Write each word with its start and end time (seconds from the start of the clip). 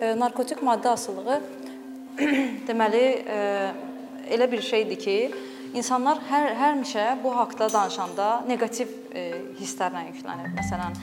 e, 0.00 0.14
narkotik 0.18 0.62
maddə 0.64 0.94
asılılığı 0.94 1.40
deməli 2.68 3.04
e, 3.20 3.38
elə 4.34 4.50
bir 4.50 4.62
şeydir 4.64 5.00
ki, 5.04 5.16
insanlar 5.76 6.20
hər 6.30 6.54
həmişə 6.58 7.06
bu 7.24 7.34
haqqda 7.36 7.70
danışanda 7.72 8.28
neqativ 8.48 8.90
e, 9.14 9.26
hisslərlə 9.60 10.06
yüklənir. 10.10 10.52
Məsələn, 10.58 11.00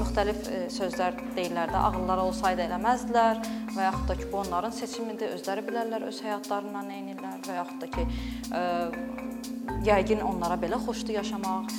müxtəlif 0.00 0.38
sözlər 0.72 1.18
deyirlər 1.36 1.68
də, 1.68 1.80
ağılları 1.88 2.22
olsaydı 2.30 2.62
eləməzdilər 2.64 3.42
və 3.74 3.88
yaxud 3.90 4.06
da 4.08 4.16
ki, 4.16 4.28
bu 4.32 4.38
onların 4.40 4.72
seçimidir, 4.72 5.34
özləri 5.36 5.66
bilərlər 5.66 6.06
öz 6.08 6.20
həyatlarından 6.24 6.88
nə 6.88 7.02
edirlər 7.02 7.42
və 7.44 7.58
yaxud 7.58 7.82
da 7.82 7.90
ki, 7.92 8.06
yəqin 9.86 10.20
onlara 10.24 10.56
belə 10.60 10.78
xoşdur 10.82 11.14
yaşamaq, 11.18 11.72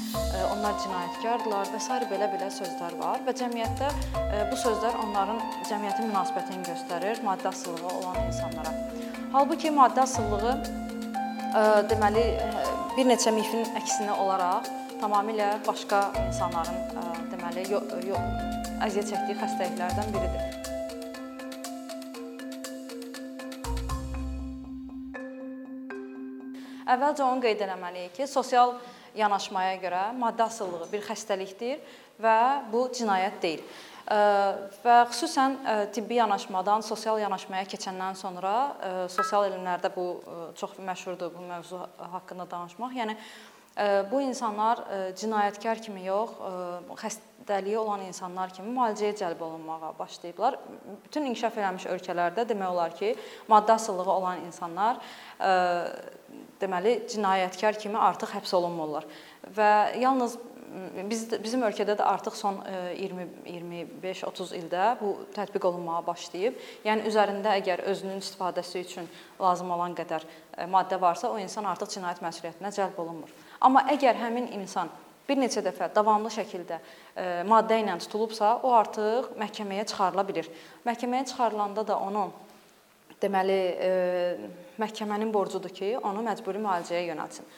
onlar 0.54 0.76
cinayətkardırlar 0.84 1.72
və 1.74 1.80
s. 1.82 2.00
belə-belə 2.12 2.50
sözlər 2.54 2.98
var 3.00 3.22
və 3.26 3.34
cəmiyyətdə 3.40 3.92
bu 4.52 4.60
sözlər 4.64 4.98
onların 5.04 5.40
cəmiyyətin 5.70 6.10
münasibətini 6.12 6.68
göstərir 6.68 7.24
maddə 7.26 7.52
asılılığı 7.52 7.94
olan 8.00 8.20
insanlara. 8.26 8.74
Halbuki 9.34 9.72
maddə 9.76 10.04
asılılığı 10.04 10.56
deməli 11.92 12.26
bir 12.98 13.10
neçə 13.12 13.34
mifin 13.36 13.66
əksinə 13.80 14.20
olaraq 14.20 14.68
tamamilə 15.02 15.54
başqa 15.68 16.08
insanların 16.28 16.80
deməli 17.32 17.66
əziyyət 18.84 19.12
çəkdiyi 19.14 19.42
xəstəliklərdən 19.42 20.14
biridir. 20.14 20.57
Əvvəlcə 26.88 27.26
onu 27.26 27.44
qeyd 27.44 27.60
etməliyik 27.66 28.14
ki, 28.16 28.26
sosial 28.32 28.78
yanaşmaya 29.18 29.76
görə 29.82 30.04
maddə 30.16 30.46
asılılığı 30.46 30.88
bir 30.92 31.04
xəstəlikdir 31.04 31.82
və 32.24 32.38
bu 32.72 32.86
cinayət 32.96 33.42
deyil. 33.44 33.64
Və 34.08 34.96
xüsusən 35.12 35.58
tibbi 35.92 36.16
yanaşmadan 36.22 36.86
sosial 36.88 37.20
yanaşmaya 37.20 37.68
keçəndən 37.68 38.16
sonra 38.16 38.54
sosial 39.12 39.50
elmlərdə 39.50 39.92
bu 39.92 40.08
çox 40.56 40.78
məşhurdur 40.80 41.34
bu 41.36 41.44
mövzu 41.50 41.82
haqqında 42.14 42.48
danışmaq. 42.52 42.96
Yəni 43.02 43.18
bu 44.08 44.22
insanlar 44.24 44.80
cinayətkar 45.20 45.84
kimi 45.84 46.06
yox, 46.08 46.40
xəstəliyi 47.04 47.78
olan 47.84 48.06
insanlar 48.08 48.54
kimi 48.56 48.72
müalicəyə 48.72 49.18
cəlb 49.20 49.44
olunmağa 49.44 49.92
başlayıblar. 50.00 50.56
Bütün 51.04 51.28
inkişaf 51.28 51.60
eləmiş 51.60 51.90
ölkələrdə 51.92 52.48
demək 52.48 52.72
olar 52.72 52.96
ki, 52.96 53.12
maddə 53.52 53.76
asılılığı 53.76 54.12
olan 54.22 54.48
insanlar 54.48 55.04
deməli 56.62 57.00
cinayətkar 57.10 57.80
kimi 57.82 58.00
artıq 58.00 58.36
həbs 58.38 58.54
olunmurlar. 58.58 59.08
Və 59.56 59.72
yalnız 60.02 60.38
biz 61.08 61.24
bizim 61.44 61.64
ölkədə 61.64 61.96
də 61.98 62.06
artıq 62.06 62.36
son 62.36 62.60
20 62.68 63.28
25-30 64.04 64.54
ildə 64.58 64.88
bu 65.00 65.14
tətbiq 65.36 65.64
olunmağa 65.70 66.02
başlayıb. 66.08 66.58
Yəni 66.86 67.08
üzərində 67.08 67.56
əgər 67.62 67.86
özünün 67.92 68.20
istifadəsi 68.22 68.84
üçün 68.84 69.08
lazım 69.40 69.72
olan 69.78 69.96
qədər 69.98 70.26
maddə 70.72 71.00
varsa, 71.02 71.32
o 71.32 71.40
insan 71.40 71.66
artıq 71.70 71.96
cinayət 71.96 72.22
məsuliyyətinə 72.26 72.74
cəlb 72.76 73.00
olunmur. 73.04 73.32
Amma 73.62 73.86
əgər 73.94 74.20
həmin 74.20 74.52
insan 74.60 74.92
bir 75.28 75.40
neçə 75.40 75.64
dəfə 75.64 75.90
davamlı 75.96 76.32
şəkildə 76.36 76.82
maddə 77.48 77.80
ilə 77.84 77.98
tutulubsa, 78.04 78.58
o 78.64 78.76
artıq 78.76 79.34
məhkəməyə 79.40 79.88
çıxarıla 79.88 80.28
bilər. 80.28 80.52
Məhkəməyə 80.88 81.28
çıxarılanda 81.32 81.88
da 81.88 82.00
onun 82.04 82.36
deməli 83.22 83.62
məhkəmənin 84.82 85.34
borcudur 85.34 85.74
ki, 85.74 85.96
onu 85.98 86.24
məcburi 86.26 86.62
müalicəyə 86.64 87.04
yönəltsin. 87.12 87.50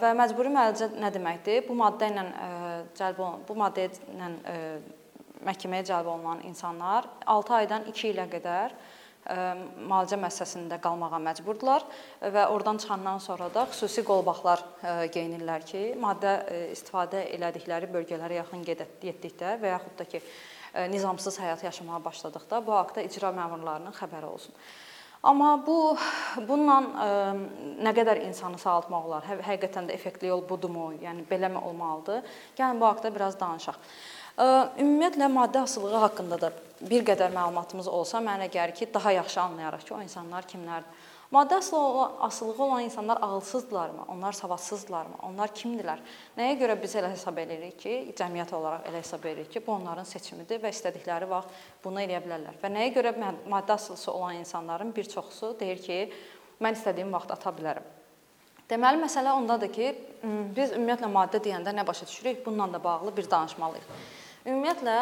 Və 0.00 0.12
məcburi 0.16 0.52
müalicə 0.52 0.90
nə 0.94 1.10
deməkdir? 1.14 1.64
Bu 1.66 1.74
maddə 1.78 2.08
ilə 2.12 2.24
cəlb 2.96 3.18
olunan, 3.20 3.44
bu 3.48 3.56
maddə 3.58 3.88
ilə 3.90 4.30
məhkəməyə 5.46 5.88
cəlb 5.90 6.08
olunan 6.14 6.42
insanlar 6.48 7.08
6 7.26 7.54
aydan 7.58 7.86
2 7.90 8.10
ilə 8.12 8.26
qədər 8.30 8.74
müalicə 9.30 10.16
müəssisəsində 10.16 10.78
qalmağa 10.80 11.18
məcburdular 11.20 11.84
və 12.20 12.46
oradan 12.54 12.80
çıxandan 12.80 13.20
sonra 13.20 13.50
da 13.52 13.66
xüsusi 13.68 14.04
qolbaqlar 14.06 14.62
geyinirlər 15.12 15.66
ki, 15.68 15.82
maddə 16.00 16.38
istifadə 16.72 17.26
elədikləri 17.36 17.90
bölgələrə 17.92 18.40
yaxın 18.40 18.64
getdikdə 18.64 19.58
və 19.60 19.74
yaxud 19.74 19.98
da 20.00 20.08
ki, 20.08 20.22
nizamsız 20.94 21.36
həyat 21.42 21.66
yaşamağa 21.66 22.00
başladıqda 22.04 22.62
bu 22.66 22.76
haqqda 22.78 23.04
icra 23.04 23.32
məmurlarının 23.34 23.96
xəbəri 23.96 24.30
olsun. 24.30 24.54
Amma 25.22 25.50
bu 25.60 25.74
bununla 26.48 26.76
ə, 26.80 27.08
nə 27.84 27.92
qədər 27.92 28.22
insanı 28.24 28.56
sağaltmaq 28.60 29.08
olar? 29.10 29.26
Hə, 29.28 29.36
həqiqətən 29.44 29.90
də 29.90 29.92
effektli 29.92 30.30
yol 30.30 30.40
budurmu? 30.48 30.94
Yəni 31.02 31.26
beləmi 31.28 31.60
olmalıdır? 31.60 32.24
Gəlin 32.56 32.80
bu 32.80 32.88
haqqda 32.88 33.12
biraz 33.12 33.36
danışaq. 33.40 33.76
Ə, 34.40 34.46
ümumiyyətlə 34.80 35.28
maddə 35.28 35.60
asılılığı 35.66 36.00
haqqında 36.06 36.40
da 36.40 36.52
bir 36.80 37.04
qədər 37.04 37.34
məlumatımız 37.36 37.90
olsa, 37.92 38.22
mənə 38.24 38.48
gəlir 38.48 38.72
ki, 38.78 38.88
daha 38.94 39.12
yaxşı 39.18 39.42
anlayarıq 39.42 39.84
ki, 39.84 39.94
o 39.98 40.00
insanlar 40.00 40.48
kimlərdir. 40.48 41.08
Maddə 41.30 41.60
asılılığı 42.20 42.64
olan 42.64 42.82
insanlar 42.82 43.18
ağılsızdırlarmı? 43.22 44.04
Onlar 44.08 44.32
savadsızdırlarmı? 44.32 45.14
Onlar 45.22 45.52
kimdirlər? 45.54 46.00
Nəyə 46.34 46.56
görə 46.58 46.74
biz 46.82 46.96
elə 46.98 47.12
hesab 47.12 47.38
edirik 47.38 47.76
ki, 47.78 47.92
cəmiyyət 48.18 48.50
olaraq 48.58 48.88
elə 48.90 48.98
hesab 48.98 49.28
edirik 49.30 49.52
ki, 49.52 49.62
bu 49.66 49.76
onların 49.76 50.08
seçimidir 50.10 50.58
və 50.58 50.72
istədikləri 50.74 51.28
vaxt 51.30 51.54
bunu 51.84 52.02
edə 52.02 52.18
bilərlər. 52.24 52.58
Və 52.58 52.72
nəyə 52.74 52.90
görə 52.96 53.14
maddə 53.46 53.76
asılılığı 53.76 54.12
olan 54.12 54.42
insanların 54.42 54.90
bir 54.96 55.06
çoxusu 55.14 55.54
deyir 55.60 55.78
ki, 55.86 56.00
mən 56.58 56.74
istədiyim 56.74 57.14
vaxt 57.14 57.30
ata 57.38 57.54
bilərəm. 57.54 57.86
Deməli, 58.70 58.98
məsələ 58.98 59.30
ondadır 59.38 59.70
ki, 59.74 59.94
biz 60.56 60.74
ümumiyyətlə 60.74 61.14
maddə 61.14 61.38
deyəndə 61.46 61.78
nə 61.78 61.86
başa 61.86 62.10
düşürük? 62.10 62.42
Bununla 62.46 62.72
da 62.72 62.84
bağlı 62.84 63.14
bir 63.16 63.30
danışmalıyıq. 63.30 63.86
Ümumiyyətlə 64.46 64.98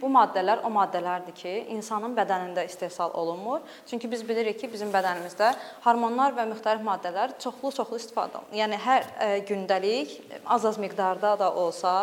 bu 0.00 0.08
maddələr 0.12 0.60
o 0.68 0.70
maddələrdir 0.72 1.34
ki, 1.36 1.52
insanın 1.72 2.12
bədənində 2.16 2.64
istehsal 2.68 3.14
olunmur. 3.16 3.62
Çünki 3.88 4.10
biz 4.12 4.24
bilirik 4.28 4.58
ki, 4.60 4.68
bizim 4.72 4.92
bədənimizdə 4.92 5.54
hormonlar 5.86 6.36
və 6.36 6.44
müxtəlif 6.50 6.84
maddələr 6.84 7.32
çoxlu-çoxlu 7.40 8.00
istifadə 8.02 8.40
olunur. 8.40 8.58
Yəni 8.60 8.80
hər 8.84 9.08
e, 9.08 9.30
gündəlik 9.48 10.12
az-az 10.44 10.76
miqdarda 10.82 11.38
da 11.40 11.48
olsa 11.54 11.94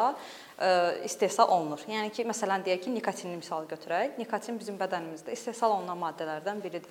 e, 0.58 0.72
istehsal 1.06 1.54
olunur. 1.54 1.86
Yəni 1.86 2.10
ki, 2.16 2.26
məsələn 2.26 2.66
deyək 2.66 2.88
ki, 2.88 2.96
nikotini 2.98 3.38
misal 3.38 3.70
götürək. 3.70 4.18
Nikotin 4.18 4.58
bizim 4.58 4.82
bədənimizdə 4.82 5.38
istehsal 5.38 5.78
olunan 5.78 6.02
maddələrdən 6.08 6.66
biridir. 6.66 6.90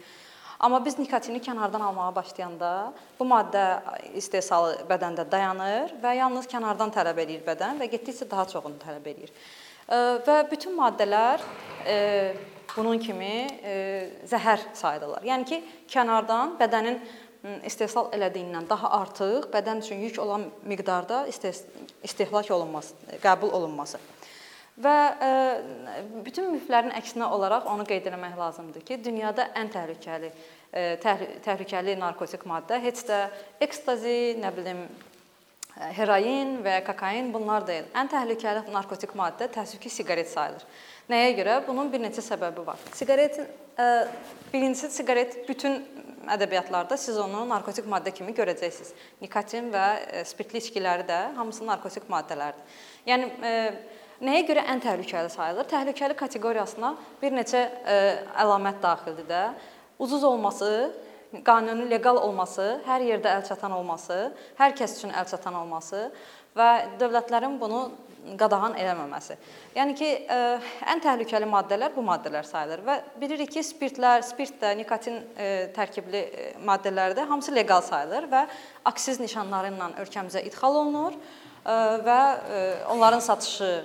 Amma 0.63 0.79
biz 0.81 0.95
nikotini 0.97 1.43
kənardan 1.43 1.83
almağa 1.85 2.15
başlayanda 2.17 2.71
bu 3.19 3.27
maddə 3.29 3.65
istehsalı 4.17 4.87
bədəndə 4.89 5.27
dayanır 5.29 5.93
və 6.01 6.15
yalnız 6.17 6.49
kənardan 6.49 6.95
tələb 6.95 7.19
eləyir 7.27 7.43
bədən 7.45 7.83
və 7.83 7.91
getdikcə 7.93 8.31
daha 8.31 8.47
çoxunu 8.49 8.81
tələb 8.81 9.11
eləyir. 9.13 9.35
Və 9.87 10.41
bütün 10.51 10.75
maddələr 10.79 11.43
bunun 12.75 12.99
kimi 12.99 13.47
zəhər 14.27 14.65
sayılırlar. 14.75 15.23
Yəni 15.25 15.47
ki, 15.47 15.61
kənardan 15.93 16.57
bədənin 16.59 16.99
istehsal 17.67 18.11
elədiyindən 18.17 18.67
daha 18.69 18.91
artıq 19.03 19.47
bədən 19.53 19.85
üçün 19.85 20.03
yük 20.03 20.19
olan 20.19 20.49
miqdarda 20.67 21.27
istehlak 21.31 22.51
olunması, 22.51 22.95
qəbul 23.23 23.55
olunması. 23.55 24.03
Və 24.77 24.97
bütün 26.27 26.51
miflərin 26.53 26.93
əksinə 26.99 27.31
olaraq 27.33 27.71
onu 27.73 27.87
qeyd 27.89 28.11
etmək 28.11 28.35
lazımdır 28.37 28.83
ki, 28.85 28.99
dünyada 29.05 29.49
ən 29.57 29.71
təhlükəli 29.73 30.33
təhlükəli 31.47 31.95
narkotik 31.97 32.43
maddə 32.45 32.77
heç 32.83 33.07
də 33.09 33.23
ekstazi, 33.65 34.37
nə 34.43 34.51
bilim, 34.53 34.83
heroin 35.97 36.57
və 36.65 36.79
kokain 36.87 37.29
bunlar 37.35 37.67
deyil. 37.69 37.87
Ən 37.97 38.09
təhlükəli 38.11 38.65
narkotik 38.73 39.13
maddə 39.19 39.51
təəssüf 39.53 39.83
ki, 39.83 39.93
siqaret 39.93 40.31
sayılır. 40.31 40.65
Nəyə 41.11 41.35
görə? 41.39 41.61
Bunun 41.67 41.91
bir 41.93 42.01
neçə 42.03 42.25
səbəbi 42.25 42.65
var. 42.67 42.81
Siqaretin 42.97 43.47
birincisi 44.53 44.91
siqaret 44.95 45.37
bütün 45.49 45.83
ədəbiyyatlarda 46.33 46.97
siz 46.99 47.19
onu 47.23 47.45
narkotik 47.49 47.87
maddə 47.91 48.11
kimi 48.15 48.33
görəcəksiniz. 48.35 48.95
Nikotin 49.23 49.69
və 49.75 49.85
spirtli 50.27 50.63
içkiləri 50.65 51.07
də 51.07 51.21
hamısı 51.37 51.67
narkotik 51.69 52.09
maddələrdir. 52.11 52.81
Yəni 53.07 53.29
nəyə 54.25 54.47
görə 54.49 54.65
ən 54.73 54.81
təhlükəli 54.83 55.31
sayılır? 55.31 55.69
Təhlükəli 55.71 56.17
kateqoriyasına 56.19 56.95
bir 57.21 57.37
neçə 57.37 57.63
əlamət 58.43 58.81
daxildir 58.83 59.29
də. 59.29 59.43
Ucuz 60.03 60.25
olması, 60.25 60.71
qanuni 61.45 61.89
leqal 61.91 62.19
olması, 62.21 62.81
hər 62.87 63.05
yerdə 63.05 63.37
əlçatan 63.41 63.75
olması, 63.77 64.31
hər 64.59 64.75
kəs 64.79 64.99
üçün 64.99 65.15
əlçatan 65.17 65.57
olması 65.63 66.09
və 66.57 66.69
dövlətlərin 67.01 67.59
bunu 67.61 67.87
qadağan 68.41 68.75
eləməməsi. 68.81 69.37
Yəni 69.77 69.95
ki, 69.99 70.09
ən 70.91 71.03
təhlükəli 71.05 71.47
maddələr 71.51 71.93
bu 71.95 72.03
maddələr 72.07 72.47
sayılır 72.49 72.83
və 72.87 72.97
bilirik 73.21 73.53
ki, 73.55 73.63
spirtlər, 73.67 74.25
spirt 74.27 74.59
də, 74.63 74.73
nikotin 74.81 75.21
tərkibli 75.77 76.25
maddələr 76.67 77.15
də 77.19 77.27
hamısı 77.29 77.55
leqal 77.55 77.85
sayılır 77.87 78.27
və 78.33 78.47
aksiz 78.91 79.21
nişanları 79.23 79.71
ilə 79.75 79.93
ölkəmizə 80.03 80.43
idxal 80.49 80.81
olunur 80.83 81.21
və 81.67 82.21
onların 82.93 83.21
satışı 83.21 83.85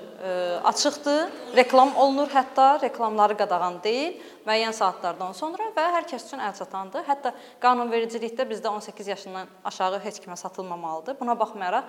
açıqdır. 0.63 1.31
Reklam 1.57 1.95
olunur 1.97 2.29
hətta, 2.29 2.81
reklamları 2.81 3.37
qadağan 3.39 3.79
deyil 3.83 4.19
müəyyən 4.45 4.73
saatlardan 4.73 5.33
sonra 5.37 5.71
və 5.75 5.85
hər 5.95 6.05
kəs 6.09 6.27
üçün 6.27 6.43
əlçatandır. 6.45 7.05
Hətta 7.07 7.31
qanunvericilikdə 7.61 8.45
bizdə 8.49 8.69
18 8.69 9.07
yaşından 9.13 9.49
aşağı 9.65 9.99
heç 10.03 10.19
kimə 10.21 10.37
satılmamalıdır. 10.37 11.19
Buna 11.19 11.39
baxmayaraq 11.39 11.83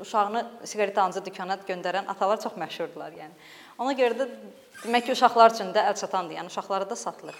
uşağını 0.00 0.44
siqaret 0.64 0.98
alıcı 0.98 1.24
dükana 1.24 1.58
göndərən 1.68 2.08
atalar 2.08 2.40
çox 2.40 2.56
məşhurdular, 2.56 3.12
yəni. 3.12 3.36
Ona 3.78 3.92
görə 3.92 4.18
də 4.22 4.28
demək 4.84 5.04
ki, 5.04 5.12
uşaqlar 5.18 5.52
üçün 5.52 5.72
də 5.76 5.84
əlçatandır, 5.92 6.38
yəni 6.40 6.52
uşaqlara 6.52 6.88
da 6.90 6.96
satılır. 6.96 7.36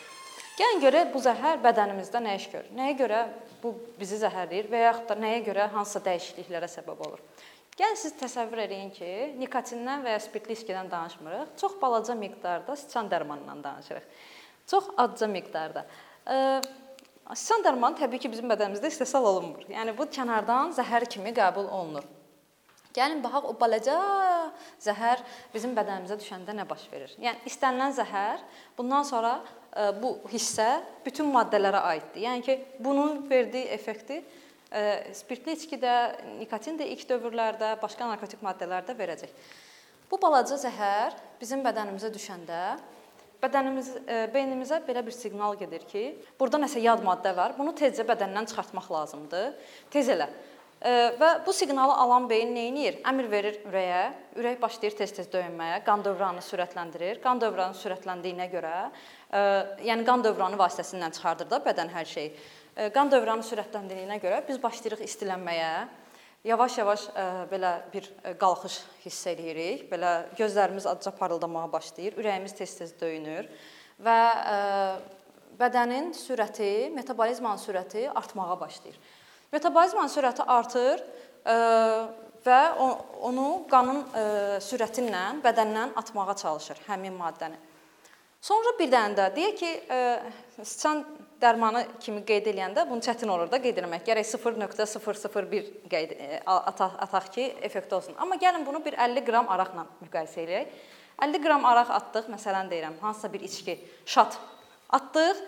Gəlin 0.54 0.84
görək 0.84 1.08
bu 1.10 1.18
zəhər 1.18 1.58
bədənimizdə 1.64 2.20
nə 2.22 2.36
iş 2.38 2.44
görür? 2.52 2.68
Nəyə 2.76 2.94
görə 3.00 3.22
bu 3.62 3.72
bizi 3.98 4.20
zəhərləyir 4.20 4.68
və 4.70 4.84
yaxud 4.84 5.08
da 5.10 5.16
nəyə 5.18 5.40
görə 5.48 5.66
hansısa 5.72 6.04
dəyişikliklərə 6.04 6.68
səbəb 6.70 7.00
olur? 7.08 7.22
Gəlin 7.74 7.98
siz 7.98 8.12
təsəvvür 8.14 8.60
eləyin 8.68 8.92
ki, 8.94 9.10
nikotindən 9.40 10.04
və 10.06 10.14
ya 10.14 10.22
spirtli 10.22 10.54
içkidən 10.54 10.86
danışmırıq. 10.92 11.56
Çox 11.58 11.74
balaca 11.80 12.14
miqdarda 12.14 12.76
siçan 12.78 13.08
dərmanından 13.10 13.64
danışırıq. 13.64 14.04
Çox 14.70 14.92
azca 14.96 15.26
miqdarda. 15.26 15.82
Siçan 17.34 17.64
dərmanı 17.66 17.98
təbii 17.98 18.22
ki, 18.22 18.30
bizim 18.30 18.46
bədənimizdə 18.52 18.92
istehsal 18.92 19.26
olunmur. 19.26 19.66
Yəni 19.74 19.96
bu 19.98 20.06
kənardan 20.06 20.70
zəhər 20.76 21.08
kimi 21.10 21.34
qəbul 21.34 21.66
olunur. 21.66 22.06
Gəlin 22.94 23.24
baxaq 23.24 23.50
o 23.50 23.56
balaca 23.58 23.98
zəhər 24.78 25.24
bizim 25.50 25.74
bədənimizə 25.74 26.14
düşəndə 26.20 26.54
nə 26.54 26.68
baş 26.70 26.86
verir? 26.92 27.10
Yəni 27.18 27.42
istənilən 27.50 27.96
zəhər 27.96 28.44
bundan 28.78 29.02
sonra 29.02 29.40
bu 29.98 30.20
hissə 30.30 30.68
bütün 31.02 31.26
maddələrə 31.34 31.82
aiddir. 31.90 32.22
Yəni 32.28 32.46
ki, 32.46 32.58
bunun 32.78 33.24
verdiyi 33.30 33.66
effekti 33.74 34.22
spirtli 35.14 35.54
içkidə, 35.54 35.92
nikotin 36.40 36.80
də 36.80 36.88
ilk 36.94 37.04
dövrlərdə, 37.10 37.76
başqa 37.82 38.08
narkotik 38.08 38.42
maddələrdə 38.42 38.96
verəcək. 38.98 39.30
Bu 40.10 40.18
balaca 40.20 40.58
zəhər 40.60 41.14
bizim 41.40 41.62
bədənimizə 41.64 42.10
düşəndə 42.14 42.64
bədənimiz 43.44 43.90
beynimizə 44.32 44.80
belə 44.86 45.02
bir 45.04 45.14
siqnal 45.14 45.56
gedir 45.60 45.84
ki, 45.88 46.04
burada 46.40 46.60
nəsə 46.62 46.80
yad 46.80 47.04
maddə 47.04 47.34
var. 47.36 47.54
Bunu 47.58 47.74
tezcə 47.76 48.06
bədəndən 48.08 48.48
çıxartmaq 48.50 48.90
lazımdır. 48.94 49.54
Tez 49.92 50.08
elə. 50.14 50.28
Və 51.20 51.28
bu 51.46 51.52
siqnalı 51.56 51.94
alan 51.96 52.26
beyin 52.28 52.50
nə 52.52 52.64
edir? 52.70 52.98
Əmr 53.08 53.28
verir 53.32 53.60
ürəyə. 53.68 54.02
Ürək 54.36 54.58
başlayır 54.60 54.96
tez-tez 54.98 55.30
döyünməyə, 55.32 55.78
qan 55.86 56.02
dövranını 56.04 56.44
sürətləndirir. 56.44 57.22
Qan 57.24 57.40
dövranı 57.40 57.76
sürətləndiyinə 57.80 58.50
görə, 58.52 58.74
yəni 59.86 60.04
qan 60.08 60.24
dövranı 60.24 60.60
vasitəsilə 60.60 61.08
çıxardır 61.16 61.48
da 61.52 61.62
bədən 61.64 61.92
hər 61.94 62.10
şeyi. 62.10 62.34
Qan 62.74 63.10
dövranı 63.12 63.44
sürətləndiyinə 63.46 64.16
görə 64.18 64.40
biz 64.48 64.58
başlayırıq 64.58 65.04
istilənməyə. 65.06 65.74
Yavaş-yavaş 66.44 67.04
belə 67.48 67.70
bir 67.92 68.08
qalxış 68.40 68.80
hiss 69.04 69.26
eləyirik. 69.30 69.86
Belə 69.92 70.26
gözlərimiz 70.36 70.88
azca 70.90 71.12
parıldamağa 71.14 71.68
başlayır, 71.72 72.18
ürəyimiz 72.18 72.56
tez-tez 72.58 72.96
döyünür 73.00 73.46
və 74.02 74.18
bədənin 75.60 76.10
sürəti, 76.18 76.90
metabolizmanın 76.92 77.62
sürəti 77.62 78.08
artmağa 78.10 78.58
başlayır. 78.60 78.98
Metabolizmanın 79.54 80.10
sürəti 80.10 80.42
artır 80.50 81.04
və 82.44 82.60
onu 83.22 83.46
qanın 83.70 84.02
sürəti 84.66 85.06
ilə 85.06 85.28
bədəndən 85.46 85.94
atmağa 86.02 86.34
çalışır 86.42 86.82
həmin 86.88 87.14
maddəni. 87.22 87.56
Sonra 88.44 88.74
bir 88.76 88.90
dənə 88.92 89.16
də 89.16 89.30
deyək 89.38 89.54
ki, 89.62 89.70
sıçan 90.60 91.06
dərmanı 91.44 91.84
kimi 92.00 92.24
qeyd 92.26 92.48
eləyəndə 92.54 92.86
bunu 92.88 93.04
çətin 93.04 93.30
olur 93.30 93.52
da 93.52 93.60
qeyd 93.62 93.82
etmək. 93.82 94.06
Gərək 94.08 94.32
0.001 94.32 95.68
qeyd 95.92 96.16
ataq 96.48 97.28
ki, 97.36 97.50
effekt 97.68 97.92
olsun. 97.92 98.16
Amma 98.18 98.40
gəlin 98.40 98.64
bunu 98.66 98.80
bir 98.84 98.96
50 98.96 99.24
qram 99.28 99.52
araqla 99.52 99.86
müqayisə 100.00 100.42
eləyək. 100.46 100.74
50 101.22 101.44
qram 101.44 101.68
araq 101.68 101.92
atdıq, 102.00 102.32
məsələn 102.32 102.72
deyirəm, 102.72 102.96
hansısa 103.04 103.30
bir 103.32 103.44
içki, 103.46 103.76
şat 104.16 104.40
atdıq. 104.98 105.44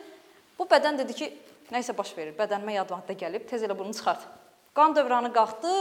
Bu 0.61 0.69
bədən 0.71 1.01
dedi 1.01 1.17
ki, 1.17 1.33
Nəyisə 1.67 1.97
baş 1.99 2.13
verir, 2.15 2.35
bədənimə 2.39 2.77
yad 2.77 2.93
maddə 2.95 3.17
gəlib, 3.19 3.43
tez 3.51 3.65
elə 3.67 3.75
bunu 3.75 3.91
çıxart. 3.97 4.23
Qan 4.77 4.93
dövranı 4.95 5.33
qalxdı, 5.35 5.73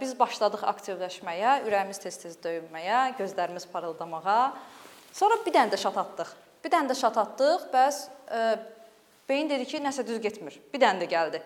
biz 0.00 0.14
başladıq 0.18 0.64
aktivləşməyə, 0.66 1.60
ürəyimiz 1.68 2.00
tez-tez 2.02 2.34
döyünməyə, 2.42 3.12
gözlərimiz 3.20 3.68
parıldamağa. 3.70 4.40
Sonra 5.14 5.38
bir 5.44 5.54
dənə 5.54 5.70
də 5.70 5.78
şat 5.78 6.00
atdıq. 6.02 6.32
Bir 6.64 6.74
dənə 6.74 6.90
də 6.90 6.96
şat 6.98 7.20
atdıq, 7.22 7.68
bəs 7.70 8.00
beyin 9.28 9.50
dedi 9.50 9.66
ki, 9.68 9.80
nəsə 9.84 10.06
düz 10.06 10.20
getmir. 10.22 10.58
Bir 10.72 10.82
dənə 10.82 11.04
də 11.04 11.10
gəldi. 11.10 11.40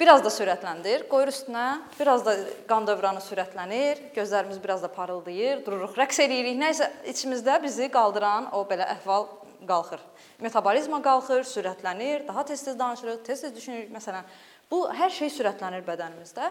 Biraz 0.00 0.22
da 0.24 0.32
sürətləndir, 0.34 1.04
qoyur 1.06 1.30
üstünə, 1.30 1.66
biraz 1.94 2.24
da 2.26 2.32
qan 2.66 2.88
dövranı 2.88 3.20
sürətlənir, 3.22 4.00
gözlərimiz 4.16 4.58
biraz 4.62 4.82
da 4.82 4.88
parıldayır, 4.90 5.60
dururuq, 5.66 5.92
rəqs 6.00 6.18
eləyirik. 6.24 6.56
Nəsə 6.58 6.88
içimizdə 7.12 7.60
bizi 7.62 7.86
qaldıran 7.92 8.48
o 8.56 8.64
belə 8.66 8.88
əhval 8.96 9.28
qalxır. 9.68 10.00
Metabolizma 10.42 10.98
qalxır, 11.04 11.44
sürətlənir, 11.46 12.26
daha 12.26 12.42
tez-tez 12.48 12.78
danışırıq, 12.78 13.20
tez-tez 13.28 13.54
düşünürük. 13.54 13.92
Məsələn, 13.94 14.26
bu 14.72 14.88
hər 14.90 15.12
şey 15.14 15.30
sürətlənir 15.36 15.86
bədənimizdə. 15.86 16.50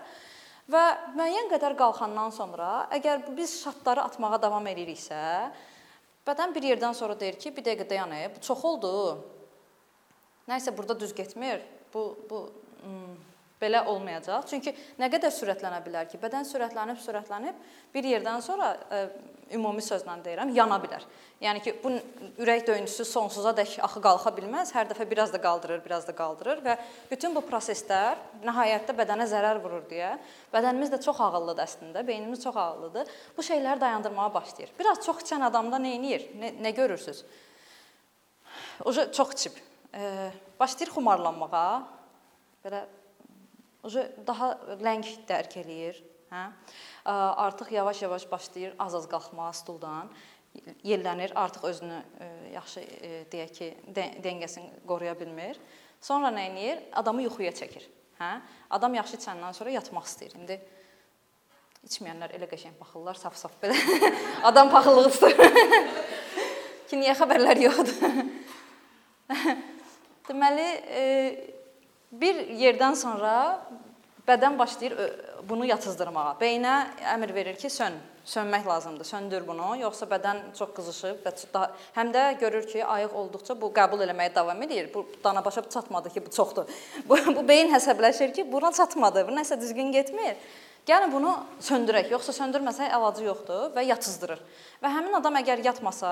Və 0.71 0.85
müəyyən 1.17 1.51
qədər 1.51 1.75
qalxandan 1.75 2.31
sonra, 2.31 2.85
əgər 2.93 3.25
biz 3.35 3.57
şatları 3.65 4.05
atmağa 4.05 4.39
davam 4.45 4.67
ediriksə, 4.71 5.19
bədən 6.27 6.55
bir 6.55 6.71
yerdən 6.71 6.95
sonra 6.95 7.19
deyir 7.19 7.35
ki, 7.41 7.51
bir 7.57 7.65
dəqiqə 7.65 7.89
dayan, 7.89 8.13
bu 8.31 8.47
çox 8.47 8.65
oldu. 8.71 8.91
Nəyisə 10.51 10.75
burada 10.77 10.99
düz 10.99 11.15
getmir. 11.15 11.63
Bu 11.93 12.05
bu 12.29 12.45
hmm, 12.83 13.19
belə 13.61 13.83
olmayacaq. 13.89 14.47
Çünki 14.49 14.73
nə 14.99 15.09
qədər 15.13 15.33
sürətlənə 15.33 15.81
bilər 15.85 16.09
ki, 16.09 16.19
bədən 16.21 16.47
sürətlənib, 16.49 16.97
sürətlənib 17.03 17.61
bir 17.93 18.07
yerdən 18.09 18.41
sonra 18.43 18.71
ə, 18.73 18.97
e, 18.97 19.29
ümumi 19.57 19.83
sözlə 19.85 20.15
deyirəm, 20.25 20.53
yana 20.55 20.79
bilər. 20.81 21.05
Yəni 21.43 21.61
ki, 21.63 21.73
bu 21.83 21.91
ürək 22.41 22.65
döyüntüsü 22.67 23.05
sonsuza 23.05 23.53
dək 23.57 23.77
axı 23.85 24.01
qalxa 24.01 24.33
bilməz. 24.37 24.73
Hər 24.75 24.89
dəfə 24.89 25.05
biraz 25.09 25.33
da 25.33 25.41
qaldırır, 25.43 25.83
biraz 25.85 26.07
da 26.07 26.15
qaldırır 26.17 26.63
və 26.65 26.77
bütün 27.11 27.35
bu 27.37 27.43
proseslər 27.45 28.19
nəhayətdə 28.45 28.95
bədənə 28.97 29.27
zərər 29.29 29.61
vurur 29.63 29.85
deyə 29.89 30.15
bədənimiz 30.53 30.93
də 30.93 31.01
çox 31.05 31.21
ağıllıdır 31.27 31.65
əslində, 31.67 32.05
beynimiz 32.07 32.43
çox 32.43 32.57
ağıllıdır. 32.57 33.17
Bu 33.37 33.45
şeyləri 33.45 33.81
dayandırmağa 33.81 34.29
başlayır. 34.33 34.73
Biraz 34.79 35.03
çox 35.05 35.25
içən 35.25 35.45
adamda 35.49 35.81
nə 35.81 35.97
edir? 35.99 36.29
Nə, 36.39 36.55
nə 36.61 36.73
görürsüz? 36.77 37.25
Oje 38.85 39.11
çox 39.13 39.35
içib. 39.37 39.59
Başlayır 40.59 40.91
xumarlanmağa. 40.93 41.87
Belə 42.63 42.85
daha 44.27 44.51
ləng 44.79 45.07
dərk 45.27 45.57
eləyir, 45.63 45.97
hə? 46.31 46.43
Artıq 47.05 47.71
yavaş-yavaş 47.73 48.27
başlayır 48.31 48.75
az-az 48.79 49.07
qalxmağa 49.09 49.53
stuldan, 49.57 50.11
yellənir, 50.85 51.33
artıq 51.35 51.65
özünü 51.67 52.01
yaxşı 52.53 52.83
deyək 53.33 53.55
ki, 53.57 53.71
dəngəsini 53.95 54.83
qoruya 54.87 55.15
bilmir. 55.19 55.59
Sonra 56.01 56.29
nə 56.33 56.47
edir? 56.51 56.85
Adamı 56.93 57.25
yuxuya 57.25 57.51
çəkir, 57.57 57.87
hə? 58.19 58.31
Adam 58.69 58.95
yaxşı 59.01 59.17
içəndən 59.17 59.57
sonra 59.57 59.73
yatmaq 59.75 60.07
istəyir. 60.07 60.37
İndi 60.37 60.59
içməyənlər 61.89 62.37
elə 62.37 62.47
qəşəng 62.51 62.77
baxırlar, 62.79 63.17
saf-saf 63.17 63.57
belə. 63.63 63.75
Adam 64.51 64.69
paxıllığı 64.69 65.11
tutur. 65.17 65.33
ki 66.87 67.01
niyə 67.01 67.17
xəbərlər 67.17 67.65
yoxdur? 67.65 68.23
Deməli, 70.27 70.67
Bir 72.11 72.35
yerdən 72.59 72.95
sonra 72.99 73.33
bədən 74.27 74.57
başlayır 74.59 74.97
bunu 75.47 75.63
yatızdırmağa. 75.69 76.33
Beyinə 76.41 76.73
əmr 77.13 77.31
verir 77.33 77.55
ki, 77.55 77.69
sön, 77.71 77.95
sönmək 78.27 78.67
lazımdır, 78.67 79.07
söndür 79.07 79.45
bunu, 79.47 79.69
yoxsa 79.79 80.09
bədən 80.11 80.41
çox 80.57 80.73
qızışıb 80.75 81.23
və 81.23 81.33
daha, 81.53 81.69
həm 81.95 82.11
də 82.11 82.25
görür 82.43 82.67
ki, 82.67 82.83
ayıq 82.83 83.15
olduqca 83.15 83.55
bu 83.61 83.71
qəbul 83.77 84.03
eləməyə 84.03 84.35
davam 84.35 84.59
edir. 84.67 84.91
Bu 84.93 85.05
dana 85.23 85.45
başa 85.45 85.63
çatmadı 85.69 86.11
ki, 86.11 86.25
bu 86.25 86.35
çoxdur. 86.35 86.67
Bu, 87.09 87.17
bu 87.35 87.47
beyin 87.47 87.71
həsəbləşir 87.71 88.33
ki, 88.35 88.51
buna 88.51 88.73
çatmadı, 88.75 89.23
bu 89.27 89.39
nəsə 89.39 89.61
düzgün 89.61 89.95
getmir. 89.95 90.35
Gəlin 90.87 91.13
bunu 91.13 91.31
söndürək, 91.63 92.11
yoxsa 92.11 92.35
söndürməsək 92.35 92.91
əlacı 92.91 93.23
yoxdur 93.23 93.69
və 93.71 93.87
yatızdırır. 93.87 94.43
Və 94.83 94.91
həmin 94.91 95.15
adam 95.15 95.39
əgər 95.39 95.63
yatmasa, 95.63 96.11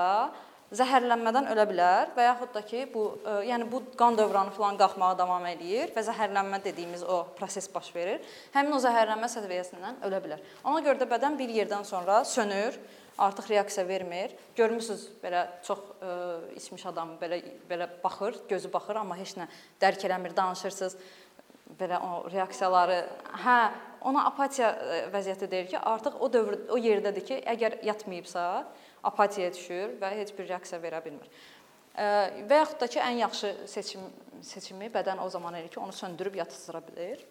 zəhərlənmədən 0.76 1.48
ölə 1.50 1.64
bilər 1.66 2.12
və 2.14 2.26
yaxud 2.28 2.52
da 2.54 2.62
ki, 2.66 2.84
bu 2.92 3.04
e, 3.18 3.34
yəni 3.48 3.66
bu 3.70 3.82
qan 3.98 4.18
dövranı 4.18 4.54
falan 4.54 4.78
qalxmağa 4.78 5.16
davam 5.18 5.46
eləyir 5.50 5.90
və 5.96 6.04
zəhərlənmə 6.06 6.60
dediyimiz 6.64 7.02
o 7.02 7.24
proses 7.38 7.66
baş 7.74 7.90
verir. 7.94 8.22
Həmin 8.54 8.76
o 8.76 8.80
zəhərlənmə 8.82 9.30
səviyyəsindən 9.32 10.02
ölə 10.06 10.20
bilər. 10.22 10.44
Ona 10.64 10.82
görə 10.86 11.02
də 11.02 11.10
bədən 11.10 11.38
bir 11.40 11.50
yerdən 11.58 11.86
sonra 11.88 12.22
sönür, 12.24 12.78
artıq 13.20 13.50
reaksiya 13.50 13.86
vermir. 13.88 14.36
Görmüsüz 14.56 15.08
belə 15.22 15.46
çox 15.66 15.80
ə, 15.80 16.12
e, 16.12 16.54
içmiş 16.60 16.86
adam 16.92 17.16
belə 17.20 17.40
belə 17.70 17.88
baxır, 18.04 18.38
gözü 18.48 18.70
baxır, 18.72 19.02
amma 19.02 19.18
heç 19.18 19.34
nə 19.40 19.48
dərk 19.82 20.06
eləmir, 20.06 20.36
danışırsınız 20.36 20.96
belə 21.80 21.98
o 22.02 22.24
reaksiyaları, 22.30 23.00
hə, 23.44 23.58
ona 24.06 24.24
apatiya 24.30 24.70
e, 24.70 25.00
vəziyyəti 25.12 25.50
deyir 25.50 25.68
ki, 25.72 25.78
artıq 25.78 26.16
o 26.20 26.30
dövr 26.32 26.56
o 26.70 26.78
yerdədir 26.80 27.26
ki, 27.26 27.40
əgər 27.54 27.80
yatmayıbsa, 27.86 28.46
apatiyaya 29.02 29.54
düşür 29.54 29.96
və 30.00 30.12
heç 30.20 30.32
bir 30.38 30.48
reaksiya 30.48 30.80
verə 30.82 31.02
bilmir. 31.04 31.28
Və 31.96 32.62
yaxud 32.62 32.80
da 32.80 32.86
ki, 32.86 33.00
ən 33.02 33.20
yaxşı 33.24 33.52
seçim 33.68 34.06
seçimi 34.46 34.88
bədən 34.92 35.20
o 35.20 35.28
zaman 35.28 35.58
elə 35.58 35.68
ki, 35.68 35.80
onu 35.80 35.92
söndürüb 35.92 36.34
yatızdıra 36.40 36.80
bilir. 36.86 37.26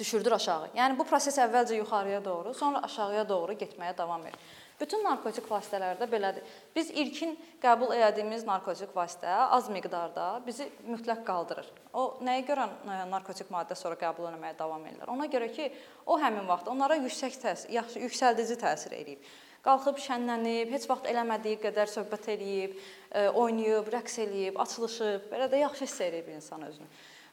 düşürdür 0.00 0.32
aşağı. 0.32 0.70
Yəni 0.76 0.96
bu 0.98 1.04
proses 1.04 1.36
əvvəlcə 1.38 1.76
yuxarıya 1.76 2.24
doğru, 2.24 2.54
sonra 2.56 2.80
aşağıya 2.86 3.28
doğru 3.28 3.52
getməyə 3.60 3.96
davam 3.98 4.24
edir. 4.26 4.38
Bütün 4.80 5.02
narkotik 5.04 5.44
vasitələrdə 5.50 6.06
belədir. 6.08 6.46
Biz 6.76 6.88
ilkin 7.02 7.34
qəbul 7.60 7.92
etdiyimiz 7.98 8.46
narkotik 8.48 8.94
vasitə 8.96 9.34
az 9.56 9.68
miqdarda 9.68 10.28
bizi 10.46 10.70
mütləq 10.88 11.20
qaldırır. 11.26 11.68
O 11.92 12.06
nəyə 12.24 12.46
görə 12.48 12.66
narkotik 13.12 13.52
maddə 13.52 13.76
sonra 13.76 13.98
qəbul 14.00 14.30
etməyə 14.30 14.56
davam 14.58 14.86
edirlər? 14.88 15.12
Ona 15.12 15.28
görə 15.28 15.50
ki, 15.52 15.68
o 16.06 16.16
həmin 16.22 16.48
vaxt 16.48 16.72
onlara 16.72 16.96
yüksək 17.02 17.36
təsir, 17.44 17.76
yaxşı 17.76 18.06
yüksəldici 18.06 18.56
təsir 18.64 18.96
eləyib. 18.96 19.28
Qalxıb 19.64 20.00
şənlənib, 20.00 20.70
heç 20.72 20.86
vaxt 20.88 21.08
eləmədiyi 21.10 21.60
qədər 21.60 21.90
söhbət 21.92 22.30
eləyib, 22.32 22.76
e, 23.12 23.28
oynayıb, 23.28 23.90
rəqs 23.92 24.20
eləyib, 24.24 24.60
açılışıb, 24.62 25.26
belə 25.32 25.50
də 25.52 25.60
yaxşı 25.66 25.84
hiss 25.84 26.04
eləyib 26.06 26.30
insan 26.32 26.64
özünü. 26.68 26.88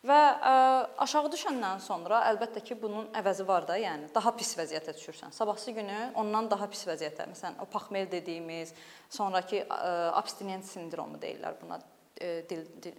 Və 0.08 0.16
ə, 0.16 0.52
aşağı 1.04 1.32
düşəndən 1.34 1.82
sonra 1.82 2.22
əlbəttə 2.30 2.62
ki, 2.64 2.78
bunun 2.80 3.08
əvəzi 3.18 3.48
var 3.48 3.66
da, 3.68 3.80
yəni 3.82 4.12
daha 4.14 4.32
pis 4.38 4.54
vəziyyətə 4.60 4.94
düşürsən. 4.96 5.34
Sabahsı 5.34 5.74
günü 5.76 5.98
ondan 6.22 6.50
daha 6.52 6.68
pis 6.70 6.86
vəziyyətə, 6.88 7.26
məsələn, 7.32 7.58
o 7.64 7.66
paxmel 7.72 8.06
dediyimiz, 8.12 8.76
sonrakı 9.10 9.64
ə, 9.66 9.80
abstinent 10.20 10.68
sindromu 10.70 11.20
deyirlər 11.24 11.58
buna 11.64 11.80
dil, 12.50 12.64
dil 12.84 12.96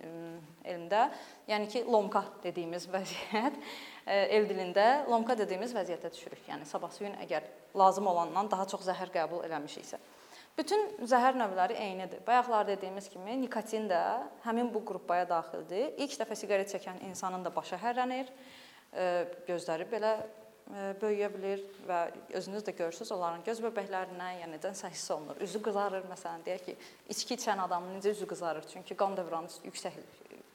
elmdə. 0.64 1.08
Yəni 1.50 1.68
ki, 1.72 1.84
lomka 1.88 2.24
dediyimiz 2.44 2.88
vəziyyət 2.92 3.56
ə, 3.58 4.20
ev 4.38 4.48
dilində 4.50 4.86
lomka 5.10 5.36
dediyimiz 5.38 5.74
vəziyyətə 5.76 6.12
düşürük. 6.14 6.44
Yəni 6.50 6.68
sabahsı 6.68 7.06
gün 7.06 7.18
əgər 7.24 7.48
lazım 7.78 8.06
olandan 8.10 8.50
daha 8.50 8.66
çox 8.70 8.86
zəhər 8.88 9.12
qəbul 9.14 9.44
eləmişiksə. 9.48 10.00
Bütün 10.58 10.88
zəhər 11.06 11.36
növləri 11.38 11.76
eynidir. 11.78 12.18
Bayaqlar 12.26 12.66
dediyimiz 12.66 13.06
kimi 13.12 13.36
nikotin 13.38 13.86
də 13.90 14.00
həmin 14.42 14.72
bu 14.74 14.82
qrupaya 14.86 15.28
daxildir. 15.30 15.92
İlk 16.02 16.16
dəfə 16.18 16.34
siqaret 16.40 16.72
çəkən 16.72 17.04
insanın 17.06 17.44
da 17.46 17.52
başı 17.54 17.78
hərlənir, 17.78 18.32
e, 18.90 19.04
gözləri 19.46 19.86
belə 19.92 20.16
e, 20.18 20.47
böyüyə 21.00 21.30
bilər 21.32 21.62
və 21.88 21.98
özünüz 22.40 22.64
də 22.66 22.74
görürsüz 22.76 23.12
onların 23.14 23.44
göz 23.46 23.60
bəbəklərindən, 23.64 24.40
yəni 24.42 24.56
necəsə 24.58 24.90
hiss 24.92 25.10
olunur. 25.14 25.40
Üzü 25.44 25.62
qızarır 25.64 26.08
məsələn, 26.10 26.44
deyək 26.46 26.64
ki, 26.66 26.76
içki 27.14 27.38
içən 27.38 27.62
adamın 27.64 27.98
necə 27.98 28.12
üzü 28.12 28.28
qızarır? 28.28 28.66
Çünki 28.72 28.96
qan 28.98 29.16
dövranı 29.16 29.52
yüksək 29.64 29.96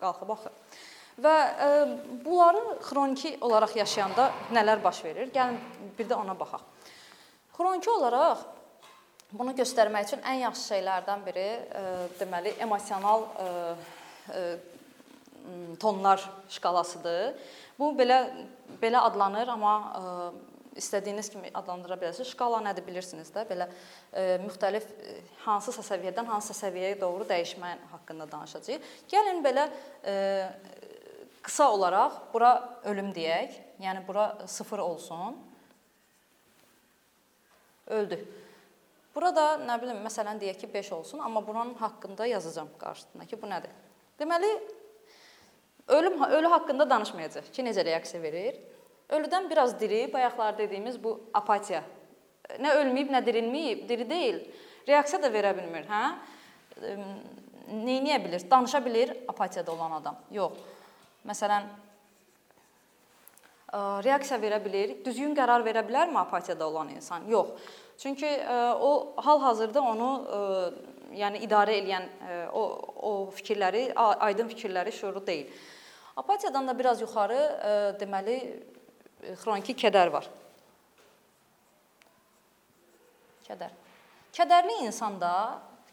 qalxıb 0.02 0.34
axır. 0.36 0.58
Və 1.24 1.34
e, 1.34 1.70
bunları 2.26 2.62
xroniki 2.86 3.38
olaraq 3.42 3.76
yaşayanda 3.78 4.32
nələr 4.54 4.84
baş 4.84 5.04
verir? 5.06 5.34
Gəlin 5.34 5.60
bir 5.98 6.10
də 6.10 6.18
ona 6.18 6.38
baxaq. 6.40 6.62
Xroniki 7.54 7.90
olaraq 7.90 8.46
Bunu 9.34 9.56
göstərmək 9.58 10.12
üçün 10.12 10.20
ən 10.30 10.44
yaxşı 10.44 10.76
şeylərdən 10.76 11.24
biri 11.26 11.44
e, 11.44 11.80
deməli 12.20 12.52
emosional 12.62 13.24
e, 13.26 13.46
e, 14.30 14.42
tonlar 15.82 16.22
şkalasıdır. 16.54 17.32
Bu 17.80 17.92
belə 17.98 18.20
belə 18.82 19.02
adlanır, 19.02 19.48
amma 19.54 19.76
istədiyiniz 20.78 21.30
kimi 21.30 21.52
adlandıra 21.54 21.98
bilərsiniz. 22.02 22.32
Şkala 22.34 22.60
nədir 22.66 22.86
bilirsiniz 22.88 23.30
də, 23.34 23.46
belə 23.50 23.68
müxtəlif 24.44 24.88
hansısa 25.46 25.86
səviyyədən 25.94 26.30
hansısa 26.30 26.68
səviyyəyə 26.68 27.00
doğru 27.02 27.28
dəyişmə 27.30 27.74
haqqında 27.92 28.30
danışacağıq. 28.32 28.88
Gəlin 29.12 29.42
belə 29.46 29.68
qısa 31.44 31.70
olaraq 31.76 32.22
bura 32.34 32.54
ölüm 32.90 33.12
deyək. 33.14 33.60
Yəni 33.84 34.06
bura 34.08 34.48
0 34.48 34.80
olsun. 34.80 35.38
Öldü. 37.88 38.22
Burada 39.14 39.60
nə 39.62 39.76
bilim, 39.82 40.00
məsələn 40.02 40.40
deyək 40.42 40.64
ki, 40.64 40.74
5 40.74 40.92
olsun, 40.96 41.20
amma 41.20 41.42
bunun 41.48 41.74
haqqında 41.78 42.26
yazacağam 42.26 42.72
qarşısına 42.80 43.26
ki, 43.30 43.38
bu 43.42 43.50
nədir? 43.52 43.74
Deməli, 44.18 44.50
ölüm 45.88 46.24
ölü 46.24 46.48
haqqında 46.48 46.90
danışmayacaq 46.90 47.52
ki, 47.54 47.66
necə 47.66 47.86
reaksiya 47.86 48.22
verir. 48.24 48.60
Ölüdən 49.10 49.50
biraz 49.50 49.80
diri, 49.80 50.14
bayaqlar 50.14 50.58
dediyimiz 50.58 51.04
bu 51.04 51.20
apatiya. 51.34 51.84
Nə 52.60 52.76
ölməyib, 52.82 53.12
nə 53.14 53.24
dirilməyib, 53.26 53.88
diri 53.90 54.10
deyil. 54.10 54.40
Reaksiya 54.88 55.22
da 55.24 55.32
verə 55.32 55.54
bilmir, 55.58 55.88
hə? 55.88 56.04
Neyniyə 57.72 58.20
bilir? 58.26 58.44
Danışa 58.52 58.86
bilir 58.86 59.14
apatiyada 59.28 59.72
olan 59.72 59.92
adam. 60.00 60.18
Yox. 60.32 60.58
Məsələn, 61.28 61.70
reaksiya 64.04 64.40
verə 64.42 64.60
bilir, 64.64 64.98
düzgün 65.06 65.36
qərar 65.38 65.64
verə 65.66 65.86
bilərmi 65.88 66.20
apatiyada 66.20 66.68
olan 66.68 66.90
insan? 66.90 67.28
Yox. 67.30 67.48
Çünki 67.98 68.26
e, 68.26 68.56
o 68.82 69.14
hal-hazırda 69.18 69.82
onu 69.82 70.10
e, 70.26 70.40
yəni 71.20 71.44
idarə 71.46 71.78
edən 71.78 72.08
e, 72.28 72.38
o 72.52 72.64
o 73.04 73.12
fikirləri, 73.36 73.92
aydın 73.96 74.48
fikirləri 74.48 74.92
şuuru 74.92 75.26
deyil. 75.28 75.50
Apatiyadan 76.18 76.68
da 76.68 76.78
biraz 76.78 77.02
yuxarı 77.02 77.42
deməli 78.00 78.38
xroniki 79.42 79.76
kədər 79.78 80.12
var. 80.14 80.28
Kədər. 83.48 83.72
Kədərli 84.34 84.80
insanda 84.86 85.34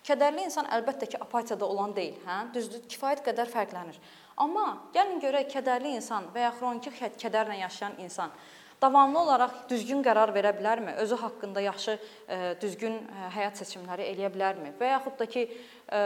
kədərli 0.07 0.47
insan 0.49 0.69
əlbəttə 0.73 1.09
ki, 1.13 1.19
apatiyada 1.21 1.67
olan 1.69 1.93
deyil, 1.97 2.17
hə? 2.25 2.39
Düzdür, 2.55 2.83
kifayət 2.89 3.25
qədər 3.27 3.51
fərqlənir. 3.53 3.99
Amma 4.41 4.67
gəlin 4.95 5.21
görək 5.21 5.51
kədərli 5.53 5.93
insan 5.99 6.31
və 6.35 6.47
ya 6.47 6.55
xroniki 6.57 6.93
kədərlə 7.21 7.59
yaşayan 7.61 7.99
insan 8.01 8.33
davamlı 8.81 9.21
olaraq 9.21 9.57
düzgün 9.69 10.01
qərar 10.05 10.33
verə 10.35 10.53
bilərmi? 10.57 10.95
Özü 11.03 11.19
haqqında 11.21 11.61
yaxşı 11.61 11.97
e, 12.29 12.39
düzgün 12.63 12.97
e, 12.97 13.29
həyat 13.35 13.61
seçimləri 13.61 14.07
eləyə 14.09 14.31
bilərmi? 14.33 14.73
Və 14.81 14.95
yaxud 14.95 15.19
da 15.21 15.27
ki 15.29 15.43
e, 15.45 16.01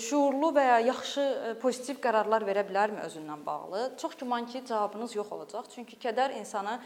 şuurlu 0.00 0.50
və 0.56 0.64
ya 0.66 0.78
yaxşı 0.88 1.24
pozitiv 1.62 2.00
qərarlar 2.04 2.44
verə 2.46 2.64
bilərmi 2.68 3.02
özündən 3.04 3.44
bağlı? 3.46 3.86
Çox 4.00 4.16
güman 4.20 4.46
ki, 4.46 4.64
cavabınız 4.68 5.16
yox 5.16 5.32
olacaq. 5.36 5.68
Çünki 5.74 5.98
kədər 6.00 6.36
insanı 6.38 6.78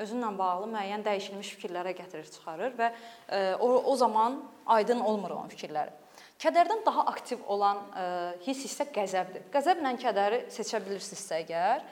özünlə 0.00 0.30
bağlı 0.38 0.70
müəyyən 0.72 1.04
dəyişilmiş 1.04 1.50
fikirlərə 1.56 1.92
gətirir, 1.96 2.30
çıxarır 2.32 2.78
və 2.78 2.88
o, 3.60 3.68
o 3.92 3.96
zaman 3.96 4.40
aydın 4.76 5.00
olmur 5.04 5.36
o 5.36 5.42
fikirlər. 5.52 5.92
Kədərdən 6.40 6.80
daha 6.86 7.04
aktiv 7.12 7.44
olan 7.48 7.84
hiss 8.46 8.64
isə 8.68 8.88
qəzəbdir. 8.92 9.46
Qəzəblə 9.52 9.94
kədəri 10.00 10.40
seçə 10.52 10.80
bilirsinizsə 10.84 11.42
əgər, 11.44 11.84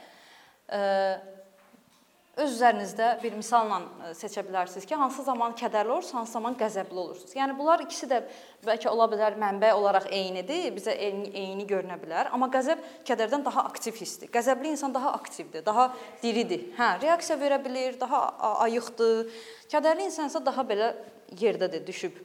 öz 2.41 2.49
üzərinizdə 2.49 3.09
bir 3.21 3.35
misalla 3.37 3.83
seçə 4.17 4.41
bilərsiniz 4.47 4.87
ki, 4.89 4.97
hansı 4.97 5.25
zaman 5.27 5.53
kədərli 5.59 5.93
olursunuz, 5.93 6.15
hansı 6.17 6.33
zaman 6.39 6.55
qəzəbli 6.61 6.97
olursunuz. 7.03 7.35
Yəni 7.37 7.57
bunlar 7.59 7.83
ikisi 7.85 8.09
də 8.09 8.23
bəlkə 8.65 8.89
ola 8.89 9.05
bilər 9.12 9.37
mənbə 9.41 9.73
olaraq 9.77 10.07
eynidir, 10.09 10.71
bizə 10.73 10.95
eyni, 10.97 11.29
eyni 11.37 11.67
görünə 11.69 11.99
bilər, 12.01 12.31
amma 12.33 12.49
qəzəb 12.55 12.81
kədərdən 13.09 13.45
daha 13.45 13.67
aktiv 13.69 13.99
hissdir. 14.01 14.31
Qəzəbli 14.33 14.73
insan 14.73 14.95
daha 14.95 15.12
aktivdir, 15.19 15.65
daha 15.67 15.91
diridir. 16.23 16.71
Hə, 16.79 16.95
reaksiya 17.05 17.37
verə 17.43 17.61
bilir, 17.65 18.01
daha 18.01 18.23
ayıqdır. 18.65 19.29
Kədərli 19.75 20.09
insan 20.09 20.33
isə 20.33 20.41
daha 20.45 20.65
belə 20.65 20.95
yerdədir, 21.37 21.85
düşüb, 21.85 22.17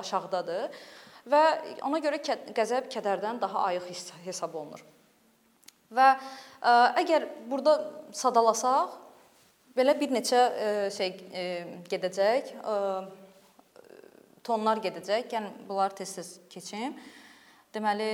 aşağıdadır. 0.00 0.82
Və 1.30 1.44
ona 1.86 2.02
görə 2.02 2.18
qəzəb 2.58 2.90
kədərdən 2.92 3.38
daha 3.40 3.68
ayıq 3.70 3.86
hesab 4.26 4.58
olunur. 4.58 4.82
Və 5.94 6.10
ə, 6.10 6.18
e, 6.18 6.74
əgər 7.04 7.26
burada 7.48 7.78
sadalasaq, 8.16 9.03
belə 9.76 9.94
bir 9.98 10.12
neçə 10.14 10.40
e, 10.40 10.70
şey 10.94 11.12
e, 11.34 11.44
gedəcək, 11.90 12.50
ə, 12.62 12.76
tonlar 14.46 14.80
gedəcək. 14.84 15.28
Yəni 15.34 15.52
bunları 15.68 15.98
tez-tez 16.00 16.36
keçim. 16.52 16.96
Deməli, 17.74 18.10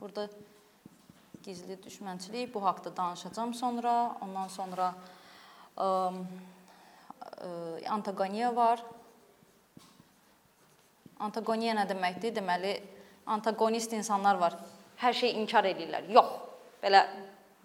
burada 0.00 0.28
gizli 1.44 1.76
düşmənçilik 1.82 2.54
bu 2.54 2.62
haqqda 2.64 2.94
danışacağam 2.96 3.52
sonra. 3.54 4.16
Ondan 4.24 4.48
sonra 4.48 4.94
antagoniya 7.90 8.54
var. 8.56 8.80
Antagoniya 11.20 11.74
nə 11.76 11.84
deməkdir? 11.90 12.32
Deməli, 12.38 12.72
antagonist 13.26 13.92
insanlar 13.92 14.40
var 14.40 14.56
hər 15.00 15.16
şeyi 15.16 15.36
inkar 15.40 15.66
edirlər. 15.68 16.08
Yox. 16.12 16.32
Belə 16.82 17.02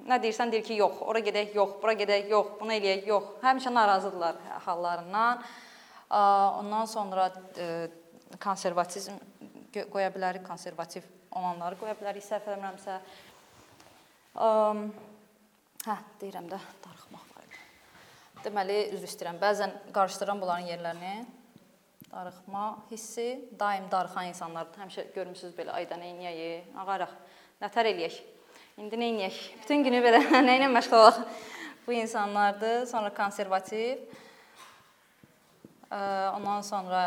nə 0.10 0.18
deyirsən 0.22 0.52
deyir 0.52 0.66
ki, 0.66 0.78
yox, 0.82 1.02
ora 1.06 1.22
gedək, 1.24 1.56
yox, 1.56 1.76
bura 1.82 1.94
gedək, 1.98 2.30
yox, 2.32 2.54
bunu 2.60 2.76
eləyək, 2.78 3.08
yox. 3.10 3.32
Həmişə 3.44 3.74
narazıdırlar 3.74 4.40
hallarından. 4.66 5.44
Ondan 6.12 6.86
sonra 6.86 7.32
e, 7.58 7.68
konservatizm 8.44 9.20
qoya 9.72 10.10
bilərik, 10.12 10.44
konservativ 10.48 11.06
olanları 11.32 11.78
qoya 11.80 11.96
bilərik, 12.00 12.26
səhv 12.26 12.50
eləmirəmsə. 12.52 12.98
Hə, 15.82 15.96
deyirəm 16.22 16.50
də 16.52 16.60
darıxmaq 16.84 17.30
var. 17.36 17.60
Deməli, 18.44 18.82
üzr 18.98 19.08
istəyirəm. 19.08 19.40
Bəzən 19.42 19.78
qarışdırıram 19.96 20.42
bunların 20.44 20.68
yerlərini 20.74 21.14
darıxma 22.12 22.66
hissi 22.92 23.50
daim 23.60 23.88
darıxan 23.92 24.34
insanlardır. 24.34 24.84
Həmişə 24.84 25.08
görmüsüz 25.16 25.56
belə 25.56 25.78
ayda 25.80 25.96
nə 26.00 26.12
edək, 26.18 26.76
ağaraq, 26.84 27.16
nətər 27.64 27.92
eləyək. 27.94 28.20
İndi 28.82 28.98
nə 28.98 29.12
edək? 29.14 29.36
Bütün 29.62 29.84
günü 29.86 30.00
belə 30.02 30.20
nə 30.48 30.56
ilə 30.58 30.68
məşğul 30.74 30.98
olaq? 30.98 31.18
Bu 31.86 31.94
insanlardır. 31.94 32.88
Sonra 32.90 33.12
konservativ. 33.14 34.00
Ondan 35.92 36.66
sonra 36.66 37.02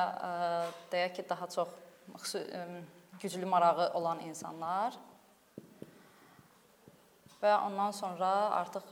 deyək 0.92 1.16
ki, 1.16 1.24
daha 1.28 1.48
çox 1.50 2.36
güclü 3.22 3.46
marağı 3.46 3.88
olan 3.98 4.22
insanlar. 4.22 4.94
və 7.42 7.56
ondan 7.66 7.90
sonra 7.90 8.30
artıq 8.60 8.86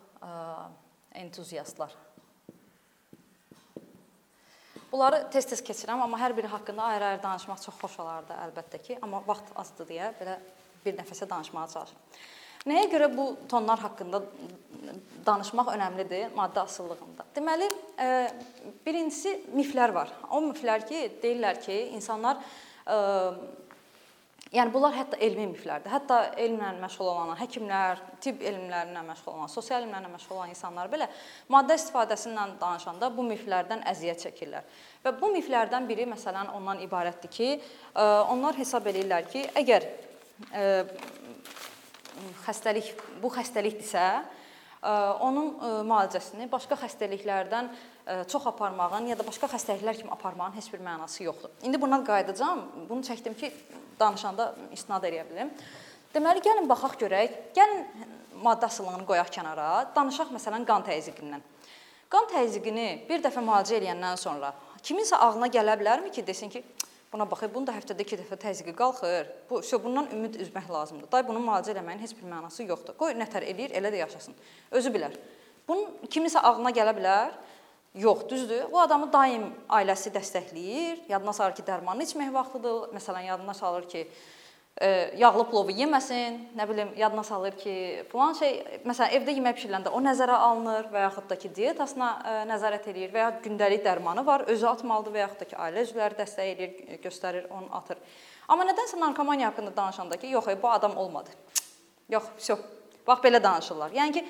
entuziastlar. 1.14 1.94
Bunları 4.90 5.22
tez-tez 5.32 5.62
keçirəm, 5.64 6.02
amma 6.02 6.18
hər 6.20 6.34
biri 6.36 6.50
haqqında 6.52 6.90
ayrı-ayrı 6.90 7.22
danışmaq 7.22 7.62
çox 7.62 7.78
xoş 7.78 7.98
olardı 8.04 8.36
əlbəttə 8.50 8.82
ki, 8.82 8.98
amma 9.00 9.22
vaxt 9.26 9.54
azdır 9.56 9.88
deyə 9.88 10.12
belə 10.18 10.36
bir 10.84 10.98
nəfəsə 10.98 11.30
danışmağa 11.30 11.68
çalışıram. 11.78 12.40
Nəyə 12.68 12.90
görə 12.92 13.08
bu 13.10 13.24
tonlar 13.50 13.80
haqqında 13.82 14.20
danışmaq 15.26 15.72
önəmlidir 15.72 16.34
maddə 16.36 16.62
asıllığında? 16.62 17.26
Deməli, 17.34 17.66
e, 17.98 18.10
birincisi 18.86 19.34
miflər 19.54 19.94
var. 19.94 20.12
O 20.30 20.42
miflər 20.44 20.86
ki, 20.86 21.00
deyirlər 21.22 21.58
ki, 21.64 21.78
insanlar 21.96 22.38
e, 22.86 23.00
Yəni 24.52 24.68
bunlar 24.68 24.92
hətta 24.92 25.16
elmi 25.24 25.46
miflərdir. 25.54 25.88
Hətta 25.88 26.16
elmlə 26.36 26.74
məşğul 26.82 27.06
olan 27.08 27.30
həkimlər, 27.38 28.02
tibb 28.20 28.42
elmlərindən 28.44 29.06
məşğul 29.08 29.30
olan, 29.32 29.48
sosial 29.48 29.80
elmlərlə 29.80 30.10
məşğul 30.12 30.36
olan 30.36 30.52
insanlar 30.52 30.90
belə 30.92 31.06
maddə 31.48 31.78
istifadəsindən 31.80 32.58
danışanda 32.60 33.08
bu 33.16 33.24
miflərdən 33.30 33.80
əziyyət 33.94 34.26
çəkirlər. 34.26 34.66
Və 35.06 35.14
bu 35.22 35.32
miflərdən 35.32 35.88
biri 35.88 36.04
məsələn 36.10 36.52
ondan 36.52 36.84
ibarətdir 36.84 37.32
ki, 37.32 37.48
e, 37.56 38.04
onlar 38.34 38.60
hesab 38.60 38.92
eləyirlər 38.92 39.32
ki, 39.32 39.46
əgər 39.62 39.88
xəstəlik 42.46 42.92
bu 43.22 43.30
xəstəlikdirsə, 43.32 44.06
onun 45.22 45.52
müalicəsini 45.86 46.48
başqa 46.50 46.74
xəstəliklərdən 46.80 47.68
çox 48.30 48.48
aparmağın 48.50 49.06
ya 49.12 49.18
da 49.18 49.26
başqa 49.26 49.46
xəstəliklər 49.52 50.00
kimi 50.00 50.10
aparmağın 50.10 50.56
heç 50.56 50.72
bir 50.72 50.82
mənası 50.82 51.22
yoxdur. 51.22 51.50
İndi 51.62 51.80
buna 51.80 52.00
qayıdacağam. 52.04 52.64
Bunu 52.88 53.06
çəkdim 53.06 53.36
ki, 53.38 53.52
danışanda 54.00 54.54
istinad 54.72 55.06
edə 55.06 55.22
bilim. 55.30 55.52
Deməli, 56.14 56.42
gəlin 56.42 56.66
baxaq 56.68 56.98
görək. 57.04 57.38
Gəlin 57.54 57.86
maddə 58.42 58.66
asılılığını 58.66 59.06
qoyaq 59.06 59.30
kənara. 59.32 59.68
Danışaq 59.94 60.34
məsələn 60.34 60.66
qan 60.66 60.82
təzyiqindən. 60.88 61.46
Qan 62.12 62.26
təzyiqini 62.34 62.88
bir 63.08 63.22
dəfə 63.24 63.40
müalicə 63.40 63.78
edəndən 63.78 64.18
sonra 64.20 64.50
kiminsə 64.82 65.14
ağlına 65.14 65.46
gələ 65.54 65.78
bilərmi 65.78 66.10
ki, 66.12 66.26
desin 66.26 66.50
ki, 66.50 66.64
Buna 67.12 67.26
baxır, 67.30 67.50
bunu 67.52 67.68
da 67.68 67.74
həftədə 67.76 68.06
2 68.06 68.16
dəfə 68.22 68.36
təzyiqi 68.40 68.72
qalxır. 68.76 69.26
Bu, 69.50 69.58
şo 69.68 69.76
bundan 69.84 70.06
ümid 70.16 70.38
üzmək 70.40 70.70
lazımdır. 70.72 71.10
Day 71.12 71.26
bunu 71.28 71.42
müalicə 71.44 71.74
eləməyin 71.74 72.00
heç 72.00 72.14
bir 72.16 72.24
mənası 72.24 72.64
yoxdur. 72.64 72.96
Qoy 72.96 73.12
nətər 73.18 73.44
eləyir, 73.44 73.74
elə 73.76 73.90
də 73.92 74.00
yaşasın. 74.00 74.38
Özü 74.80 74.92
bilər. 74.94 75.18
Bunun 75.68 76.08
kimisə 76.08 76.40
ağlına 76.40 76.72
gələ 76.72 76.94
bilər. 76.96 77.34
Yox, 78.00 78.24
düzdür. 78.30 78.64
Bu 78.72 78.80
adamı 78.80 79.10
daim 79.12 79.44
ailəsi 79.68 80.14
dəstəkləyir. 80.14 81.02
Yadına 81.12 81.34
salır 81.36 81.52
ki, 81.58 81.66
dərmanı 81.66 82.06
içmək 82.08 82.32
vaxtıdır. 82.32 82.88
Məsələn, 82.96 83.26
yadına 83.28 83.54
salır 83.60 83.84
ki, 83.88 84.06
yağlı 84.80 85.44
plovu 85.50 85.74
yeməsin, 85.76 86.38
nə 86.56 86.64
bilim, 86.68 86.92
yadına 86.96 87.22
salır 87.22 87.56
ki, 87.60 87.74
falan 88.12 88.32
şey, 88.38 88.54
məsələn, 88.88 89.12
evdə 89.18 89.34
yemək 89.36 89.58
bişiriləndə 89.58 89.92
o 89.92 90.00
nəzərə 90.00 90.38
alınır 90.46 90.88
və 90.94 91.02
yaxud 91.04 91.26
da 91.28 91.36
ki, 91.36 91.50
dietasına 91.54 92.08
nəzarət 92.48 92.88
eləyir 92.90 93.12
və 93.12 93.20
ya 93.20 93.28
gündəlik 93.44 93.84
dərmanı 93.84 94.24
var, 94.26 94.46
özü 94.48 94.66
atmalıdır 94.70 95.12
və 95.12 95.20
yaxud 95.26 95.42
da 95.44 95.48
ki, 95.50 95.58
ailə 95.66 95.84
üzvləri 95.84 96.18
dəstək 96.18 96.52
eləyir, 96.54 97.02
göstərir, 97.04 97.50
onu 97.52 97.68
atır. 97.78 98.00
Amma 98.48 98.64
nədənsə 98.70 98.98
narkomaniya 99.02 99.52
haqqında 99.52 99.74
danışanda 99.76 100.16
ki, 100.16 100.32
yox, 100.32 100.48
bu 100.62 100.70
adam 100.70 100.96
olmadı. 100.96 101.36
Yox, 102.10 102.32
vəsə. 102.40 102.58
Bax 103.06 103.20
belə 103.22 103.42
danışırlar. 103.42 103.92
Yəni 103.98 104.16
ki, 104.16 104.24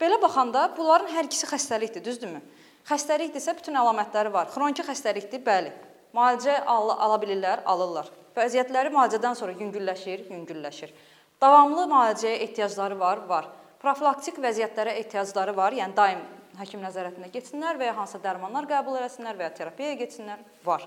belə 0.00 0.18
baxanda 0.22 0.66
bunların 0.76 1.10
hər 1.12 1.30
ikisi 1.30 1.46
xəstəlikdir, 1.50 2.04
düzdürmü? 2.04 2.42
Xəstəlikdirsə 2.88 3.54
bütün 3.56 3.78
əlamətləri 3.80 4.32
var. 4.32 4.50
Xroniki 4.52 4.84
xəstəlikdir, 4.84 5.44
bəli. 5.44 5.72
Müalicə 6.16 6.60
al 6.66 6.92
ala 6.94 7.18
bilirlər, 7.20 7.62
alırlar. 7.68 8.08
Vəziyyətləri 8.34 8.90
müalicədən 8.90 9.36
sonra 9.38 9.54
yüngülləşir, 9.60 10.24
yüngülləşir. 10.32 10.94
Davamlı 11.42 11.86
müalicəyə 11.90 12.40
ehtiyacları 12.48 12.98
var, 12.98 13.20
var. 13.28 13.50
Profilaktik 13.82 14.40
vəziyyətlərə 14.42 14.96
ehtiyacları 15.02 15.54
var, 15.54 15.76
yəni 15.76 15.94
daim 15.94 16.24
həkim 16.58 16.82
nəzarətində 16.82 17.30
keçsinlər 17.34 17.78
və 17.78 17.90
ya 17.90 17.96
hansısa 17.98 18.22
dərmanlar 18.24 18.66
qəbul 18.70 18.98
etsinlər 19.04 19.38
və 19.38 19.46
ya 19.46 19.54
terapiyaya 19.58 19.98
getsinlər, 20.00 20.42
var. 20.66 20.86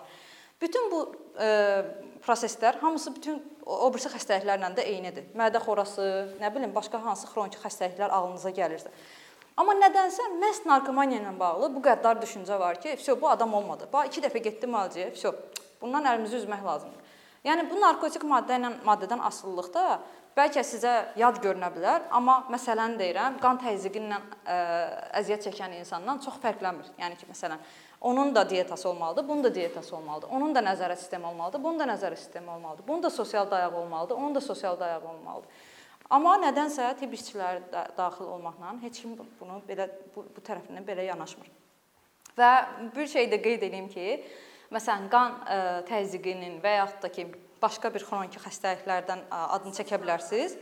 Bütün 0.62 0.90
bu 0.92 1.02
e, 1.40 1.48
proseslər 2.26 2.80
hamısı 2.82 3.14
bütün 3.16 3.40
o 3.64 3.88
birisi 3.94 4.10
xəstəliklərlə 4.12 4.74
də 4.80 4.86
eynidir. 4.90 5.28
Mədə 5.38 5.62
xorası, 5.64 6.08
nə 6.42 6.52
bilim, 6.56 6.74
başqa 6.76 7.00
hansı 7.04 7.30
xroniki 7.30 7.62
xəstəliklər 7.62 8.12
ağlınıza 8.12 8.52
gəlirsə. 8.58 8.92
Amma 9.58 9.76
nədənsə 9.78 10.32
məhz 10.42 10.66
narkomaniya 10.70 11.22
ilə 11.22 11.36
bağlı 11.38 11.70
bu 11.76 11.84
qəddar 11.86 12.20
düşüncə 12.22 12.60
var 12.60 12.80
ki, 12.82 12.98
"Vəsə 12.98 13.20
bu 13.22 13.30
adam 13.30 13.54
olmadı. 13.54 13.88
Bax 13.94 14.10
2 14.18 14.22
dəfə 14.26 14.44
getdi 14.44 14.68
müalicəyə, 14.68 15.14
vəsə 15.14 15.34
bundan 15.82 16.04
əlimizi 16.06 16.42
üzmək 16.42 16.64
lazımdır." 16.66 17.17
Yəni 17.46 17.68
bu 17.70 17.80
narkotik 17.82 18.24
maddə 18.28 18.58
ilə 18.58 18.72
maddədən 18.86 19.22
asılılıqda 19.28 19.84
bəlkə 20.38 20.62
sizə 20.66 20.94
yad 21.18 21.40
görünə 21.42 21.70
bilər, 21.74 22.08
amma 22.14 22.44
məsələni 22.54 23.00
deyirəm, 23.00 23.38
qan 23.42 23.60
təzyiqi 23.62 24.02
ilə 24.04 24.18
ə, 24.18 24.58
əziyyət 25.22 25.48
çəkən 25.48 25.78
insandan 25.80 26.22
çox 26.24 26.38
fərqlənmir. 26.44 26.92
Yəni 27.02 27.18
ki, 27.18 27.30
məsələn, 27.32 27.62
onun 28.02 28.34
da 28.36 28.44
diyetası 28.50 28.90
olmalıdır, 28.90 29.28
bunun 29.30 29.44
da 29.44 29.56
diyetası 29.56 29.96
olmalıdır. 29.98 30.30
Onun 30.38 30.54
da 30.56 30.62
nəzarət 30.62 31.02
sistemi 31.02 31.26
olmalıdır, 31.26 31.64
bunun 31.64 31.80
da 31.80 31.88
nəzarət 31.90 32.22
sistemi 32.22 32.52
olmalıdır. 32.54 32.88
Bunun 32.88 33.04
da 33.04 33.10
sosial 33.10 33.52
dayağı 33.52 33.76
olmalıdır, 33.82 34.16
onun 34.16 34.36
da 34.36 34.42
sosial 34.42 34.80
dayağı 34.80 35.02
olmalıdır. 35.02 35.66
Amma 36.10 36.38
nədənsə 36.40 36.94
tibb 37.02 37.18
işçiləri 37.18 37.66
da 37.72 37.88
daxil 37.98 38.30
olmaqla 38.32 38.76
heç 38.82 39.02
kim 39.02 39.18
bunu 39.40 39.58
belə 39.68 39.90
bu, 40.16 40.24
bu 40.36 40.44
tərəfindən 40.46 40.86
belə 40.88 41.04
yanaşmır. 41.10 41.50
Və 42.38 42.52
bir 42.96 43.10
şey 43.12 43.28
də 43.32 43.42
qeyd 43.44 43.66
edeyim 43.68 43.90
ki, 43.90 44.22
Məsələn, 44.74 45.06
qan 45.12 45.38
e, 45.48 45.60
təzyiqinin 45.88 46.58
və 46.64 46.74
yaxud 46.82 47.06
da 47.06 47.12
ki, 47.14 47.28
başqa 47.62 47.92
bir 47.94 48.04
xroniki 48.04 48.42
xəstəliklərdən 48.44 49.24
e, 49.28 49.40
adını 49.56 49.78
çəkə 49.78 50.00
bilərsiniz. 50.02 50.58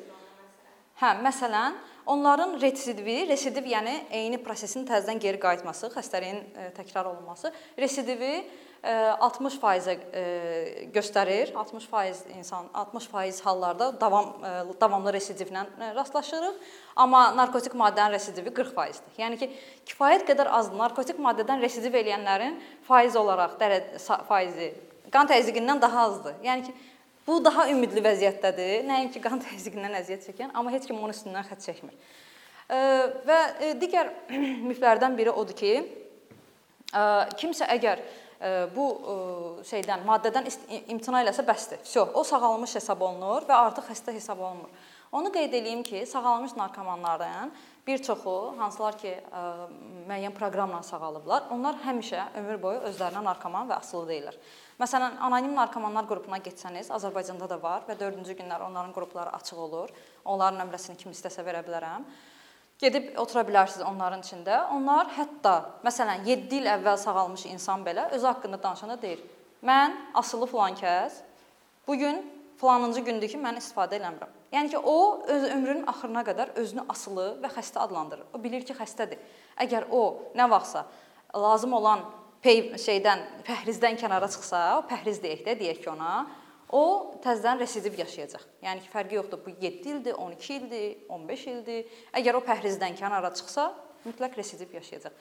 Hə, 1.02 1.10
məsələn, 1.26 1.80
onların 2.14 2.54
residivi, 2.62 3.24
residiv 3.28 3.66
yəni 3.68 3.96
eyni 4.16 4.38
prosesin 4.44 4.86
təzədən 4.88 5.20
geri 5.24 5.42
qayıtması, 5.42 5.90
xəstəliyin 5.96 6.38
e, 6.46 6.70
təkrar 6.78 7.10
olunması, 7.10 7.52
residivi 7.82 8.46
60% 8.86 9.98
göstərir. 10.94 11.54
60% 11.58 12.30
insan 12.38 12.66
60% 12.74 13.42
hallarda 13.44 14.02
davam 14.02 14.26
davamlı 14.82 15.14
residivlə 15.16 15.66
rastlaşırıq. 15.96 16.56
Amma 16.96 17.36
narkotik 17.36 17.74
maddənin 17.74 18.14
residivi 18.14 18.50
40%dir. 18.54 19.24
Yəni 19.24 19.38
ki, 19.42 19.50
kifayət 19.90 20.24
qədər 20.30 20.48
azdır. 20.60 20.78
Narkotik 20.84 21.18
maddədən 21.22 21.62
residiv 21.66 21.94
eləyənlərin 22.02 22.60
faiz 22.88 23.14
olaraq 23.18 23.52
faizi 24.30 24.68
qan 25.14 25.26
təzyiqindən 25.30 25.82
daha 25.82 26.00
azdır. 26.10 26.36
Yəni 26.46 26.62
ki, 26.68 26.74
bu 27.28 27.40
daha 27.46 27.70
ümidli 27.72 28.02
vəziyyətdədir. 28.06 28.86
Nəinki 28.90 29.22
qan 29.24 29.42
təzyiqindən 29.48 29.94
əziyyət 30.02 30.30
çəkən, 30.30 30.50
amma 30.54 30.74
heç 30.76 30.86
kim 30.90 31.02
onun 31.02 31.16
üstündən 31.16 31.46
xətt 31.50 31.62
çəkmir. 31.66 31.96
Və 33.26 33.40
digər 33.82 34.14
miflərdən 34.70 35.18
biri 35.18 35.34
odur 35.34 35.58
ki, 35.58 35.74
kimsə 37.42 37.66
əgər 37.76 37.98
bu 38.76 38.88
şeydən, 39.68 40.04
maddədən 40.08 40.50
imtina 40.92 41.22
eləsə 41.24 41.46
bəsdir. 41.48 41.80
Vəsə, 41.86 42.04
o 42.14 42.24
sağalmış 42.24 42.76
hesab 42.80 43.02
olunur 43.06 43.48
və 43.48 43.56
artıq 43.68 43.88
xəstə 43.94 44.14
hesab 44.16 44.42
olunmur. 44.44 44.84
Onu 45.16 45.32
qeyd 45.32 45.54
eləyim 45.56 45.84
ki, 45.86 46.04
sağalmış 46.10 46.56
narkomanların 46.58 47.54
bir 47.88 48.02
çoxu, 48.04 48.34
hansılar 48.58 48.98
ki, 48.98 49.14
müəyyən 50.10 50.34
proqramla 50.36 50.82
sağalıblar, 50.84 51.46
onlar 51.54 51.78
həmişə 51.86 52.24
ömür 52.42 52.60
boyu 52.62 52.80
özlərinə 52.90 53.22
narkoman 53.24 53.70
və 53.70 53.78
asılı 53.78 54.10
deyillər. 54.10 54.40
Məsələn, 54.82 55.20
anonim 55.24 55.54
narkomanlar 55.56 56.08
qrupuna 56.10 56.42
getsəniz, 56.44 56.90
Azərbaycanda 56.92 57.48
da 57.48 57.62
var 57.62 57.86
və 57.88 57.96
4-cü 58.02 58.36
günlər 58.42 58.66
onların 58.66 58.92
qrupları 58.98 59.32
açıq 59.38 59.62
olur. 59.70 59.94
Onların 60.26 60.60
nömrəsini 60.66 60.98
kim 61.00 61.14
istəsə 61.16 61.46
verə 61.46 61.62
bilərəm. 61.64 62.04
Gedib 62.76 63.14
otura 63.22 63.46
bilərsiniz 63.48 63.86
onların 63.88 64.24
içində. 64.26 64.56
Onlar 64.76 65.08
hətta 65.16 65.54
məsələn 65.86 66.26
7 66.28 66.58
il 66.58 66.66
əvvəl 66.74 66.98
sağalmış 67.00 67.46
insan 67.48 67.86
belə 67.86 68.10
öz 68.18 68.24
haqqında 68.28 68.60
danışanda 68.64 68.98
deyir: 69.02 69.22
"Mən 69.64 69.96
asılı 70.14 70.48
filan 70.52 70.76
kəs 70.76 71.22
bu 71.88 71.96
gün 71.96 72.20
filanıncı 72.60 73.02
gündür 73.02 73.32
ki, 73.32 73.38
mən 73.38 73.62
istifadə 73.62 73.96
eləmirəm." 73.96 74.34
Yəni 74.52 74.70
ki, 74.70 74.78
o 74.78 75.24
öz 75.28 75.44
ömrünün 75.56 75.88
axırına 75.88 76.22
qədər 76.28 76.54
özünü 76.56 76.84
asılı 76.90 77.40
və 77.44 77.54
xəstə 77.56 77.80
adlandırır. 77.80 78.26
O 78.34 78.44
bilir 78.44 78.66
ki, 78.66 78.74
xəstədir. 78.74 79.24
Əgər 79.58 79.88
o 79.92 80.02
nə 80.36 80.50
vaxtsa 80.50 80.86
lazım 81.36 81.74
olan 81.74 82.04
pey 82.42 82.74
şeydən, 82.76 83.24
pəhrizdən 83.48 83.96
kənara 84.00 84.28
çıxsa, 84.28 84.80
o 84.80 84.88
pəhriz 84.90 85.22
deyək 85.24 85.48
də, 85.48 85.60
deyək 85.60 85.82
ki 85.84 85.90
ona, 85.90 86.28
o 86.76 86.84
təzədən 87.24 87.62
residiv 87.62 87.96
yaşayacaq. 88.02 88.44
Yəni 88.66 88.84
ki, 88.84 88.92
fərqi 88.92 89.18
yoxdur. 89.20 89.42
Bu 89.46 89.54
7 89.62 89.90
ildir, 89.94 90.20
12 90.20 90.54
ildir, 90.58 90.86
15 91.10 91.48
ildir. 91.54 91.98
Əgər 92.20 92.40
o 92.40 92.44
pəhrizdən 92.46 92.98
kənara 93.00 93.32
çıxsa, 93.38 93.70
mütləq 94.06 94.36
residiv 94.40 94.74
yaşayacaq. 94.76 95.16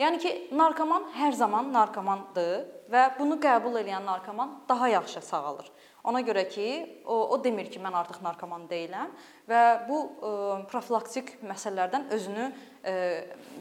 Yəni 0.00 0.20
ki, 0.22 0.30
narkoman 0.56 1.10
hər 1.12 1.34
zaman 1.36 1.68
narkomandır 1.74 2.62
və 2.90 3.02
bunu 3.18 3.36
qəbul 3.42 3.80
edən 3.82 4.06
narkoman 4.08 4.60
daha 4.68 4.88
yaxşı 4.94 5.20
sağalır. 5.26 5.68
Ona 6.08 6.22
görə 6.24 6.46
ki, 6.48 6.68
o, 7.04 7.16
o 7.34 7.36
demir 7.44 7.68
ki, 7.70 7.82
mən 7.82 7.98
artıq 7.98 8.22
narkoman 8.24 8.64
deyiləm 8.70 9.10
və 9.50 9.64
bu 9.88 9.98
ə, 10.00 10.30
profilaktik 10.70 11.34
məsələlərdən 11.44 12.08
özünü 12.16 12.46
ə, 12.48 12.94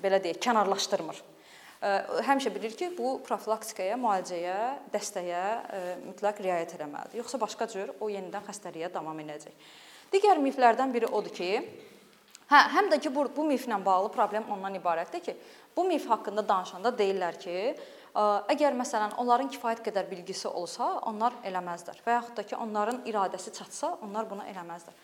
belə 0.03 0.21
deyək, 0.23 0.39
kənarlaşdırmır 0.47 1.19
həmişə 1.79 2.51
bilir 2.55 2.73
ki, 2.75 2.89
bu 2.97 3.17
profilaktikaya, 3.23 3.95
müalicəyə, 3.99 4.55
dəstəyə 4.93 5.43
mütləq 6.07 6.41
riayət 6.43 6.75
etməlidir. 6.75 7.21
Yoxsa 7.21 7.39
başqa 7.39 7.69
cür 7.71 7.93
o 7.99 8.09
yenidən 8.11 8.43
xəstəliyə 8.49 8.91
davam 8.93 9.21
edəcək. 9.23 9.69
Digər 10.11 10.41
miflərdən 10.43 10.91
biri 10.91 11.07
odur 11.07 11.31
ki, 11.35 11.53
Hə, 12.49 12.63
həm 12.73 12.87
də 12.89 12.97
ki 12.97 13.11
bu 13.13 13.27
bu 13.29 13.43
miflə 13.45 13.77
bağlı 13.85 14.09
problem 14.09 14.47
ondan 14.49 14.73
ibarətdir 14.73 15.21
ki, 15.21 15.35
bu 15.77 15.83
mif 15.85 16.07
haqqında 16.09 16.41
danışanda 16.49 16.89
deyirlər 16.97 17.35
ki, 17.37 17.75
əgər 18.49 18.73
məsələn 18.73 19.13
onların 19.21 19.51
kifayət 19.53 19.83
qədər 19.85 20.07
bilgisi 20.09 20.49
olsa, 20.49 20.87
onlar 21.11 21.35
eləməzlər 21.45 22.01
və 22.05 22.15
yaxud 22.15 22.39
da 22.39 22.43
ki, 22.49 22.55
onların 22.57 23.03
iradəsi 23.05 23.53
çatsa, 23.53 23.91
onlar 24.01 24.25
bunu 24.31 24.47
eləməzlər. 24.49 24.97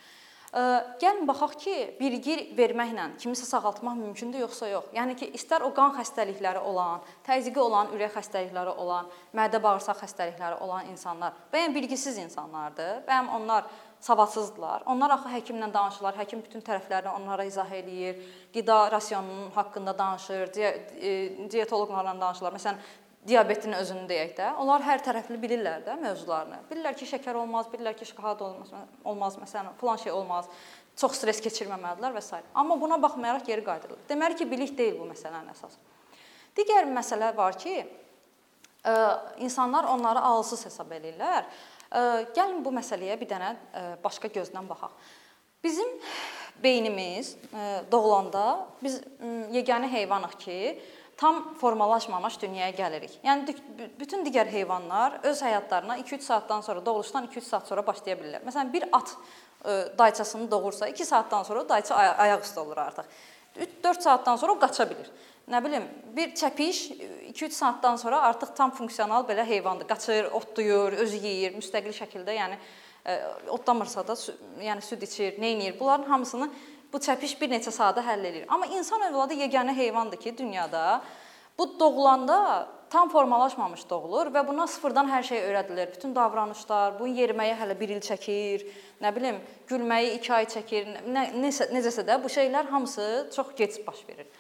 Gəlin 0.56 1.26
baxaq 1.28 1.58
ki, 1.60 1.74
bilgi 2.00 2.36
verməklə 2.56 3.10
kimisə 3.20 3.44
sağaltmaq 3.44 3.98
mümkündür 4.00 4.46
yoxsa 4.46 4.70
yox? 4.72 4.86
Yəni 4.96 5.18
ki, 5.20 5.28
istər 5.36 5.65
o 5.68 5.72
qan 5.76 5.91
xəstəlikləri 5.98 6.62
olan, 6.63 7.04
təzyiqi 7.28 7.60
olan, 7.60 7.91
ürək 7.98 8.13
xəstəlikləri 8.15 8.72
olan, 8.80 9.10
mədə-bağırsaq 9.36 10.00
xəstəlikləri 10.06 10.62
olan 10.63 10.88
insanlar 10.94 11.36
bəyəm 11.52 11.76
bilgisiz 11.76 12.22
insanlardır? 12.24 13.04
Bəyəm 13.04 13.34
onlar 13.36 13.68
savadsızdılar. 14.06 14.86
Onlar 14.88 15.18
axı 15.18 15.34
həkimlə 15.34 15.68
danışırlar. 15.74 16.15
Həkim 16.20 16.44
bütün 16.46 16.63
tərəflərini 16.63 17.12
onlara 17.12 17.44
izah 17.48 17.72
eləyir. 17.76 18.22
Qida 18.54 18.86
rasionunun 18.91 19.52
haqqında 19.56 19.98
danışır, 19.98 20.52
e, 20.56 21.50
dietoloqlarla 21.52 22.15
danışırlar. 22.22 22.56
Məsələn, 22.60 22.80
diabetin 23.28 23.74
özünü 23.74 24.06
deyək 24.10 24.36
də, 24.38 24.52
onlar 24.62 24.84
hər 24.86 25.02
tərəfli 25.06 25.38
bilirlər 25.42 25.84
də 25.86 25.96
mövzularını. 26.02 26.62
Bilirlər 26.70 26.96
ki, 26.98 27.08
şəkər 27.10 27.38
olmaz, 27.40 27.68
bilirlər 27.72 27.98
ki, 27.98 28.08
şokolad 28.12 28.42
olmaz, 28.46 28.72
olmaz 29.04 29.38
məsələn, 29.42 29.74
filan 29.80 30.02
şey 30.02 30.14
olmaz. 30.14 30.50
Çox 30.96 31.18
stress 31.20 31.42
keçirməməlidirlər 31.44 32.16
və 32.16 32.22
s. 32.24 32.40
Amma 32.54 32.78
buna 32.80 33.00
baxmayaraq 33.02 33.48
geri 33.48 33.66
qayıdırlar. 33.66 34.06
Deməli 34.10 34.38
ki, 34.40 34.48
bilik 34.52 34.78
deyil 34.78 35.00
bu 35.00 35.10
məsələnin 35.10 35.52
əsası. 35.52 35.82
Digər 36.56 36.88
məsələ 36.88 37.34
var 37.36 37.58
ki, 37.60 37.76
ə, 38.86 38.96
insanlar 39.44 39.90
onları 39.92 40.22
ağılsız 40.30 40.68
hesab 40.70 40.94
eləyirlər. 40.96 41.50
Ə, 41.90 42.02
gəlin 42.38 42.64
bu 42.64 42.72
məsələyə 42.78 43.18
bir 43.20 43.32
dənə 43.34 43.52
ə, 43.52 43.86
başqa 44.06 44.32
gözdən 44.38 44.70
baxaq. 44.70 44.94
Bizim 45.66 45.90
beynimiz 46.62 47.36
doğulanda 47.92 48.68
biz 48.84 49.00
yeganə 49.52 49.90
heyvanıq 49.92 50.36
ki, 50.40 50.58
tam 51.17 51.54
formalaşmamış 51.56 52.41
dünyaya 52.41 52.73
gəlirik. 52.75 53.19
Yəni 53.23 53.56
bütün 53.99 54.25
digər 54.25 54.49
heyvanlar 54.51 55.19
öz 55.23 55.41
həyatlarına 55.41 55.97
2-3 56.01 56.21
saatdan 56.21 56.62
sonra 56.62 56.86
doğuluşdan 56.86 57.28
2-3 57.28 57.41
saat 57.41 57.67
sonra 57.67 57.86
başlaya 57.88 58.17
bilirlər. 58.19 58.43
Məsələn, 58.47 58.73
bir 58.73 58.89
at 58.91 59.15
e, 59.65 59.97
dayçasını 59.97 60.51
doğursa 60.51 60.88
2 60.88 61.06
saatdan 61.06 61.43
sonra 61.43 61.69
dayça 61.69 61.95
ayaq 61.95 62.43
üstə 62.43 62.60
olur 62.60 62.78
artıq. 62.78 63.06
4 63.84 64.01
saatdan 64.01 64.36
sonra 64.36 64.51
o 64.51 64.60
qaça 64.60 64.89
bilir. 64.89 65.12
Nə 65.47 65.62
bilim, 65.63 65.84
bir 66.15 66.34
çəpiş 66.36 66.80
2-3 67.32 67.49
saatdan 67.51 67.95
sonra 67.95 68.21
artıq 68.21 68.56
tam 68.56 68.71
funksional 68.71 69.23
belə 69.28 69.45
heyvandır. 69.45 69.88
Qaçır, 69.88 70.32
otlayır, 70.32 70.97
özü 71.06 71.17
yeyir, 71.21 71.54
müstəqil 71.56 71.93
şəkildə, 71.93 72.34
yəni 72.36 72.58
e, 73.06 73.19
otlamırsa 73.47 74.08
da, 74.08 74.15
yəni 74.60 74.82
süd 74.82 75.06
içir, 75.06 75.38
nə 75.39 75.54
edir? 75.56 75.80
Bunların 75.80 76.10
hamısını 76.10 76.49
bu 76.96 77.02
çəpiş 77.04 77.36
bir 77.42 77.52
neçə 77.52 77.74
saata 77.76 78.00
həll 78.06 78.24
eləyir. 78.24 78.48
Amma 78.48 78.70
insan 78.72 79.02
övladı 79.10 79.36
yeganə 79.42 79.76
heyvandır 79.76 80.20
ki, 80.22 80.38
dünyada 80.38 81.02
bu 81.58 81.68
doğulanda 81.80 82.68
tam 82.90 83.10
formalaşmamış 83.12 83.84
doğulur 83.90 84.30
və 84.32 84.46
buna 84.48 84.68
sıfırdan 84.68 85.10
hər 85.12 85.24
şey 85.28 85.42
öyrədilir. 85.50 85.92
Bütün 85.96 86.16
davranışlar, 86.16 86.96
bu 87.00 87.10
yeriməyə 87.12 87.58
hələ 87.60 87.76
1 87.80 87.94
il 87.98 88.02
çəkir, 88.06 88.64
nə 89.04 89.12
bilim, 89.16 89.42
gülməyi 89.68 90.14
2 90.22 90.34
ay 90.38 90.48
çəkir, 90.56 90.88
nə 91.12 91.26
necə 91.44 91.68
necəsə 91.76 92.06
də 92.08 92.20
bu 92.24 92.32
şeylər 92.32 92.72
hamısı 92.72 93.08
çox 93.36 93.52
gec 93.60 93.82
baş 93.88 94.04
verir. 94.08 94.32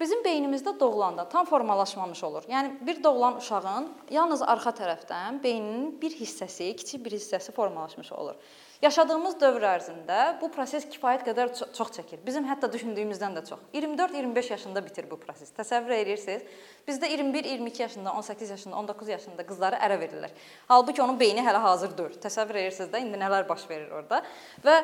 Bizim 0.00 0.22
beynimizdə 0.24 0.72
doğulanda 0.80 1.26
tam 1.28 1.44
formalaşmamış 1.44 2.22
olur. 2.24 2.44
Yəni 2.48 2.86
bir 2.86 3.02
doğulan 3.04 3.36
uşağın 3.36 3.88
yalnız 4.10 4.42
arxa 4.42 4.72
tərəfdən 4.78 5.42
beyninin 5.42 5.90
bir 6.00 6.14
hissəsi, 6.16 6.70
kiçik 6.76 7.04
bir 7.04 7.12
hissəsi 7.18 7.52
formalaşmış 7.52 8.12
olur. 8.12 8.38
Yaşadığımız 8.80 9.36
dövr 9.42 9.66
ərzində 9.74 10.22
bu 10.40 10.48
proses 10.54 10.86
kifayət 10.88 11.26
qədər 11.28 11.52
çox 11.76 11.92
çəkir. 11.98 12.24
Bizim 12.24 12.48
hətta 12.48 12.72
düşündüyümüzdən 12.72 13.36
də 13.36 13.44
çox. 13.50 13.60
24-25 13.74 14.50
yaşında 14.52 14.86
bitir 14.86 15.10
bu 15.10 15.20
proses. 15.20 15.52
Təsəvvür 15.58 15.92
edirsiniz? 15.98 16.48
Bizdə 16.88 17.12
21-22 17.12 17.82
yaşında, 17.82 18.12
18 18.12 18.50
yaşında, 18.50 18.76
19 18.76 19.08
yaşında 19.08 19.46
qızları 19.46 19.84
ərə 19.84 20.00
verirlər. 20.00 20.32
Halbuki 20.68 21.02
onun 21.02 21.20
beyni 21.20 21.44
hələ 21.44 21.60
hazır 21.60 21.92
deyil. 21.98 22.16
Təsəvvür 22.24 22.64
edirsiniz 22.64 22.88
də 22.88 23.04
indi 23.04 23.20
nələr 23.20 23.44
baş 23.48 23.68
verir 23.68 23.92
orada. 23.92 24.24
Və 24.64 24.80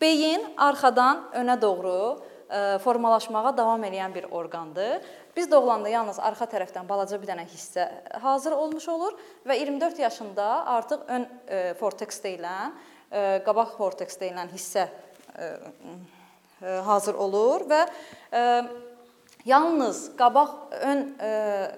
beyin 0.00 0.44
arxadan 0.60 1.30
önə 1.40 1.56
doğru 1.62 2.18
formalaşmağa 2.84 3.56
davam 3.56 3.82
edən 3.84 4.14
bir 4.14 4.24
orqandır. 4.32 5.02
Biz 5.36 5.50
doğulanda 5.50 5.88
yalnız 5.88 6.18
arxa 6.18 6.48
tərəfdən 6.48 6.88
balaca 6.88 7.18
bir 7.20 7.28
dənə 7.28 7.44
hissə 7.48 7.88
hazır 8.22 8.56
olmuş 8.56 8.88
olur 8.88 9.18
və 9.46 9.58
24 9.60 9.98
yaşında 9.98 10.46
artıq 10.78 11.04
ön 11.08 11.26
korteks 11.80 12.22
deyilən 12.24 12.72
qabaq 13.44 13.76
korteks 13.76 14.20
deyilən 14.20 14.48
hissə 14.52 14.88
hazır 16.84 17.14
olur 17.14 17.66
və 17.68 17.82
yalnız 19.44 20.08
qabaq 20.18 20.56
ön 20.80 21.04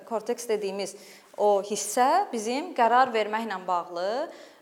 korteks 0.09 0.49
dediyimiz 0.49 0.95
o 1.37 1.61
hissə 1.67 2.27
bizim 2.33 2.73
qərar 2.77 3.13
verməklə 3.15 3.59
bağlı 3.67 4.11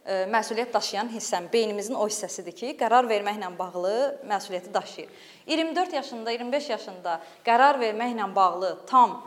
məsuliyyət 0.09 0.73
daşıyan 0.73 1.11
hissəm, 1.13 1.49
beynimizin 1.53 1.97
o 1.99 2.07
hissəsidir 2.09 2.55
ki, 2.57 2.75
qərar 2.81 3.09
verməklə 3.09 3.51
bağlı 3.59 3.97
məsuliyyəti 4.29 4.73
daşıyır. 4.75 5.11
24 5.47 5.93
yaşında, 5.93 6.31
25 6.31 6.71
yaşında 6.71 7.19
qərar 7.47 7.81
verməklə 7.83 8.29
bağlı 8.35 8.71
tam 8.87 9.19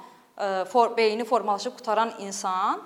for, 0.72 0.98
beyni 0.98 1.26
formalaşıb 1.26 1.78
qutaran 1.78 2.14
insan 2.20 2.82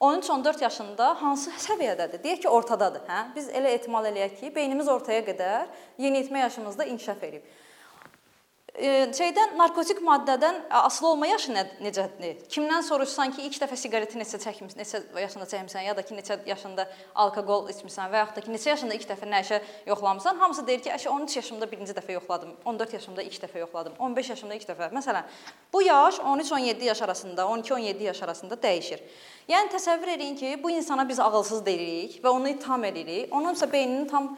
13-14 0.00 0.62
yaşında 0.62 1.10
hansı 1.22 1.52
səviyyədədir? 1.66 2.22
Deyək 2.24 2.40
ki, 2.44 2.48
ortadadır, 2.48 3.04
hə? 3.08 3.20
Biz 3.36 3.50
elə 3.56 3.76
ehtimal 3.76 4.08
eləyək 4.08 4.40
ki, 4.40 4.54
beynimiz 4.54 4.88
ortaya 4.88 5.20
qədər 5.24 5.68
yeniyetmə 6.00 6.46
yaşımızda 6.46 6.88
inkişaf 6.92 7.22
edib 7.28 7.44
şeydən 8.74 9.52
narkotik 9.54 10.00
maddədən 10.02 10.64
asılı 10.82 11.08
olma 11.12 11.28
yaşı 11.28 11.52
nə, 11.54 11.62
necədir? 11.84 12.40
Kimdən 12.50 12.82
soruşsan 12.82 13.30
ki, 13.36 13.44
ilk 13.46 13.60
dəfə 13.62 13.76
siqareti 13.78 14.18
neçə 14.18 14.40
çəkmisən, 14.42 14.80
neçə 14.80 15.00
yaşında 15.20 15.46
çəkmisən, 15.46 15.84
ya 15.86 15.94
da 15.94 16.02
ki, 16.02 16.16
neçə 16.18 16.40
yaşında 16.48 16.88
alkoqol 17.14 17.68
içmisən 17.70 18.10
və 18.10 18.24
yaxud 18.24 18.40
da 18.40 18.42
ki, 18.42 18.50
neçə 18.50 18.72
yaşında 18.72 18.96
ilk 18.98 19.06
dəfə 19.12 19.28
nəşə 19.30 19.60
yoxlamısan? 19.86 20.40
Hamısı 20.42 20.66
deyir 20.66 20.82
ki, 20.82 20.90
əşə 20.90 21.08
13 21.08 21.36
yaşımda 21.36 21.70
birinci 21.70 21.94
dəfə 21.94 22.16
yoxladım, 22.16 22.56
14 22.64 22.96
yaşımda 22.98 23.22
ilk 23.22 23.38
dəfə 23.44 23.62
yoxladım, 23.62 23.94
15 23.98 24.30
yaşımda 24.34 24.58
ilk 24.58 24.66
dəfə. 24.72 24.90
Məsələn, 24.96 25.30
bu 25.72 25.82
yaş 25.82 26.18
13-17 26.18 26.84
yaş 26.84 27.02
arasında, 27.02 27.42
12-17 27.42 28.02
yaş 28.02 28.22
arasında 28.26 28.58
dəyişir. 28.58 29.06
Yəni 29.48 29.70
təsəvvür 29.70 30.16
edin 30.16 30.34
ki, 30.36 30.58
bu 30.62 30.70
insana 30.74 31.06
biz 31.08 31.20
ağılsız 31.20 31.62
deyirik 31.66 32.18
və 32.24 32.28
onu 32.32 32.48
ittiham 32.48 32.84
edirik. 32.84 33.30
Onun 33.30 33.54
isə 33.54 33.70
beyninin 33.72 34.08
tam 34.08 34.32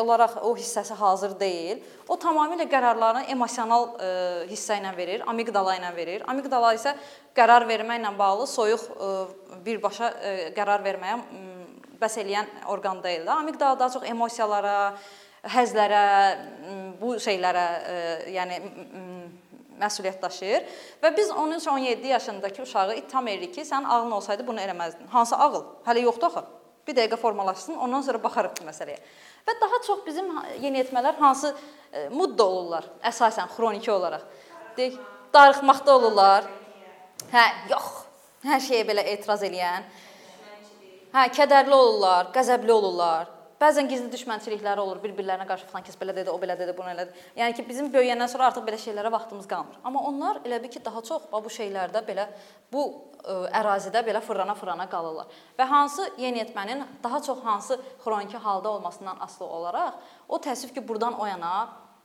olaraq 0.00 0.38
o 0.42 0.54
hissəsi 0.56 0.94
hazır 0.98 1.36
deyil. 1.40 1.82
O 2.08 2.16
tamamilə 2.18 2.66
qərarlarını 2.70 3.28
emosional 3.34 3.92
ə, 3.94 4.08
hissə 4.50 4.80
ilə 4.80 4.92
verir, 4.96 5.22
amigdala 5.30 5.76
ilə 5.78 5.92
verir. 5.96 6.24
Amigdala 6.30 6.72
isə 6.74 6.96
qərar 7.36 7.66
verməklə 7.68 8.12
bağlı 8.18 8.48
soyuq 8.50 8.88
ə, 8.96 9.12
birbaşa 9.66 10.10
qərar 10.56 10.82
verməyə 10.86 11.20
bəs 12.00 12.18
eləyən 12.22 12.50
orqan 12.72 13.02
deyil 13.04 13.24
də. 13.28 13.38
Amigdala 13.38 13.78
daha 13.78 13.94
çox 13.94 14.04
emosiyalara, 14.10 14.76
həzlərə, 15.54 16.02
bu 17.00 17.14
şeylərə, 17.22 17.66
yəni 18.34 18.60
məsuliyyət 19.80 20.22
daşıyır 20.22 20.62
və 21.02 21.10
biz 21.16 21.30
13-17 21.30 22.06
yaşındakı 22.06 22.62
uşağı 22.62 22.96
ittiham 23.02 23.28
edirik 23.28 23.54
ki, 23.54 23.64
sənin 23.68 23.84
ağlın 23.84 24.16
olsaydı 24.18 24.46
bunu 24.46 24.60
eləməzdin. 24.60 25.08
Hansı 25.12 25.36
ağıl? 25.36 25.64
Hələ 25.86 26.06
yoxdur 26.08 26.30
axı. 26.30 26.44
Bir 26.86 26.94
dəqiqə 26.94 27.18
formalaşsın, 27.18 27.76
ondan 27.82 28.04
sonra 28.06 28.22
baxarıq 28.22 28.54
bu 28.60 28.66
məsələyə. 28.68 28.98
Və 29.46 29.54
daha 29.60 29.80
çox 29.86 30.04
bizim 30.06 30.30
yeniyetmələr 30.62 31.18
hansı 31.18 31.52
e, 31.52 32.08
mudda 32.14 32.46
olurlar 32.46 32.86
əsasən 33.10 33.50
xroniki 33.56 33.90
olaraq. 33.90 34.22
Deyək, 34.78 34.98
darıxmaqda 35.34 35.96
olurlar. 35.98 36.50
Hə, 37.32 37.46
yox. 37.70 37.88
Hər 38.46 38.62
şeyə 38.62 38.84
belə 38.86 39.02
etiraz 39.12 39.42
eləyən. 39.46 39.86
Hə, 41.14 41.26
kədərli 41.34 41.74
olurlar, 41.74 42.30
qəzəbli 42.34 42.74
olurlar. 42.74 43.35
Bəzən 43.56 43.88
gizli 43.88 44.10
düşmənçilikləri 44.12 44.82
olur, 44.82 44.98
bir-birlərinə 45.00 45.46
qarşı 45.48 45.64
falan 45.70 45.84
kəs 45.86 45.96
belə 45.96 46.12
dedi, 46.16 46.28
o 46.28 46.36
belə 46.40 46.58
dedi, 46.60 46.74
bunu 46.76 46.90
elədi. 46.92 47.14
Yəni 47.38 47.56
ki, 47.56 47.62
bizim 47.64 47.86
böyüyəndən 47.94 48.28
sonra 48.28 48.50
artıq 48.50 48.66
belə 48.66 48.76
şeylərə 48.82 49.08
vaxtımız 49.14 49.48
qalmır. 49.48 49.78
Amma 49.88 50.02
onlar 50.10 50.42
elə 50.44 50.58
bil 50.60 50.72
ki, 50.74 50.82
daha 50.84 51.00
çox 51.06 51.24
bu 51.32 51.52
şeylərdə 51.54 52.02
belə 52.04 52.26
bu 52.72 52.82
ə, 53.22 53.38
ərazidə 53.62 54.02
belə 54.04 54.20
fırlana-fırlana 54.26 54.88
qalırlar. 54.92 55.32
Və 55.56 55.68
hansı 55.72 56.04
yeniyetmənin 56.20 56.84
daha 57.04 57.22
çox 57.24 57.40
hansı 57.44 57.80
xroniki 58.04 58.36
halda 58.36 58.76
olmasından 58.76 59.24
asılı 59.24 59.48
olaraq 59.48 60.04
o 60.28 60.36
təəssüf 60.36 60.76
ki, 60.76 60.84
burdan 60.88 61.16
o 61.16 61.24
yana 61.26 61.54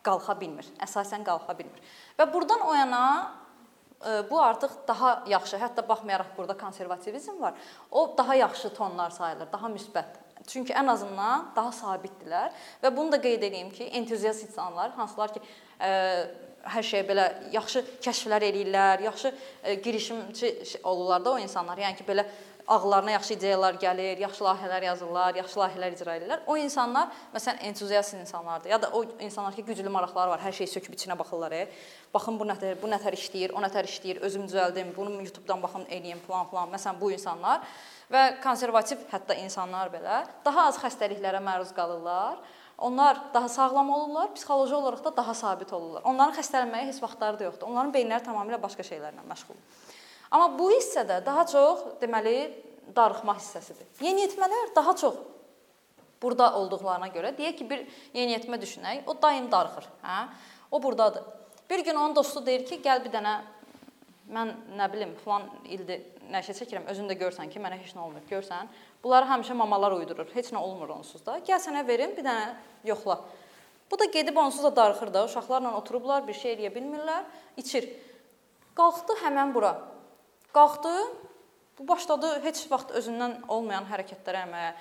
qalxa 0.08 0.40
bilmir. 0.40 0.72
Əsasən 0.80 1.28
qalxa 1.28 1.58
bilmir. 1.60 1.84
Və 2.16 2.32
burdan 2.32 2.64
o 2.64 2.74
yana 2.80 3.04
bu 4.30 4.40
artıq 4.42 4.72
daha 4.88 5.12
yaxşı, 5.30 5.60
hətta 5.62 5.84
baxmayaraq 5.88 6.32
burada 6.38 6.58
konservativizm 6.58 7.42
var. 7.42 7.54
O 7.92 8.08
daha 8.18 8.36
yaxşı 8.36 8.74
tonlar 8.74 9.10
sayılır, 9.10 9.52
daha 9.52 9.68
müsbət 9.68 10.21
Çünki 10.48 10.74
ən 10.74 10.90
azından 10.92 11.52
daha 11.56 11.74
sabitdilər 11.76 12.54
və 12.84 12.94
bunu 12.96 13.12
da 13.14 13.22
qeyd 13.22 13.44
edeyim 13.50 13.70
ki, 13.74 13.90
entuziast 14.00 14.48
insanlar, 14.48 14.92
hansılar 14.98 15.34
ki, 15.36 15.42
ə, 15.80 15.92
hər 16.76 16.86
şeyə 16.86 17.06
belə 17.08 17.26
yaxşı 17.54 17.84
kəşflər 18.04 18.46
eləyirlər, 18.50 19.06
yaxşı 19.10 19.32
ə, 19.34 19.76
girişimçi 19.84 20.54
olurlar 20.84 21.26
da 21.26 21.36
o 21.36 21.42
insanlar. 21.42 21.82
Yəni 21.82 22.00
ki, 22.00 22.08
belə 22.08 22.26
ağıllarına 22.68 23.12
yaxşı 23.12 23.34
ideyalar 23.34 23.78
gəlir, 23.82 24.20
yaxşı 24.22 24.44
layihələr 24.44 24.86
yazırlar, 24.86 25.36
yaxşı 25.36 25.60
layihələr 25.60 25.96
icra 25.96 26.16
edirlər. 26.18 26.44
O 26.48 26.58
insanlar 26.58 27.10
məsələn 27.34 27.62
entuziast 27.68 28.14
insanlardır. 28.14 28.70
Ya 28.70 28.82
da 28.82 28.90
o 28.94 29.04
insanlar 29.20 29.56
ki, 29.56 29.66
güclü 29.66 29.90
maraqları 29.90 30.30
var, 30.30 30.44
hər 30.46 30.56
şeyi 30.56 30.68
söküb 30.68 30.96
içinə 30.96 31.18
baxırlar. 31.20 31.52
E. 31.52 31.68
Baxın 32.14 32.40
bu 32.40 32.48
nətər, 32.48 32.78
bu 32.82 32.92
nətər 32.92 33.18
işləyir, 33.18 33.56
o 33.56 33.64
nətər 33.64 33.90
işləyir, 33.90 34.22
özüm 34.28 34.46
düzəldim, 34.48 34.96
bunu 34.96 35.18
YouTube-dan 35.24 35.64
baxım 35.64 35.88
eləyim 35.90 36.22
falan 36.28 36.48
falan. 36.52 36.72
Məsələn, 36.76 37.00
bu 37.02 37.12
insanlar 37.12 37.66
və 38.12 38.24
konservativ 38.44 39.06
hətta 39.12 39.38
insanlar 39.42 39.92
belə 39.94 40.24
daha 40.46 40.68
az 40.70 40.80
xəstəliklərə 40.82 41.42
məruz 41.44 41.72
qalırlar. 41.76 42.42
Onlar 42.82 43.20
daha 43.34 43.50
sağlam 43.50 43.90
olurlar, 43.94 44.32
psixoloji 44.34 44.74
olaraq 44.74 45.04
da 45.06 45.12
daha 45.18 45.34
sabit 45.38 45.74
olurlar. 45.74 46.02
Onların 46.10 46.34
xəstələnməyə 46.40 46.88
heç 46.90 47.02
vaxtları 47.04 47.38
da 47.40 47.46
yoxdur. 47.46 47.70
Onların 47.70 47.94
beyinləri 47.94 48.26
tamamilə 48.26 48.58
başqa 48.62 48.86
şeylərlə 48.88 49.22
məşğuldur. 49.30 49.92
Amma 50.32 50.48
bu 50.58 50.72
hissədə 50.72 51.20
daha 51.26 51.46
çox 51.52 51.84
deməli 52.02 52.36
darıxma 52.96 53.36
hissəsidir. 53.38 53.86
Yeniyetmələr 54.02 54.74
daha 54.76 54.96
çox 54.98 55.20
burada 56.22 56.52
olduqlarına 56.58 57.12
görə 57.14 57.36
deyək 57.38 57.60
ki, 57.60 57.70
bir 57.70 57.86
yeniyetmə 58.18 58.60
düşünək, 58.62 59.06
o 59.10 59.16
daim 59.22 59.50
darıxır, 59.52 59.88
hə? 60.04 60.20
O 60.72 60.82
burdadır. 60.84 61.24
Bir 61.70 61.86
gün 61.86 61.96
onun 61.96 62.16
dostu 62.16 62.46
deyir 62.46 62.66
ki, 62.66 62.82
gəl 62.84 63.04
bir 63.06 63.14
dənə 63.14 63.36
mən 64.32 64.54
nə 64.80 64.88
bilim, 64.94 65.14
falan 65.26 65.48
ildir 65.70 66.04
nəşə 66.32 66.56
çəkirəm, 66.62 66.88
özün 66.92 67.10
də 67.12 67.18
görsən 67.20 67.52
ki, 67.52 67.60
mənə 67.62 67.80
heç 67.82 67.94
nə 67.96 68.04
olmur. 68.06 68.24
Görsən, 68.30 68.70
bunları 69.04 69.30
həmişə 69.30 69.56
mamalar 69.58 69.96
uydurur. 69.98 70.30
Heç 70.34 70.52
nə 70.56 70.62
olmur 70.62 70.94
onsuz 70.98 71.24
da. 71.26 71.40
Gəl 71.48 71.60
sənə 71.62 71.84
verim, 71.88 72.16
bir 72.18 72.28
dənə 72.28 72.54
yoxla. 72.88 73.20
Bu 73.92 74.00
da 74.00 74.08
gedib 74.14 74.38
onsuz 74.40 74.64
da 74.64 74.76
darıxır 74.76 75.14
da. 75.14 75.26
Uşaqlarla 75.28 75.76
oturublar, 75.78 76.24
bir 76.28 76.38
şey 76.38 76.56
eləyə 76.56 76.72
bilmirlər, 76.76 77.28
içir. 77.60 77.90
Qalxdı 78.78 79.18
həmən 79.26 79.52
bura. 79.54 79.74
Qalxdı, 80.56 80.94
bu 81.80 81.88
başladı 81.88 82.30
heç 82.46 82.64
vaxt 82.72 82.94
özündən 82.96 83.42
olmayan 83.52 83.88
hərəkətlər 83.92 84.44
etməyə. 84.46 84.74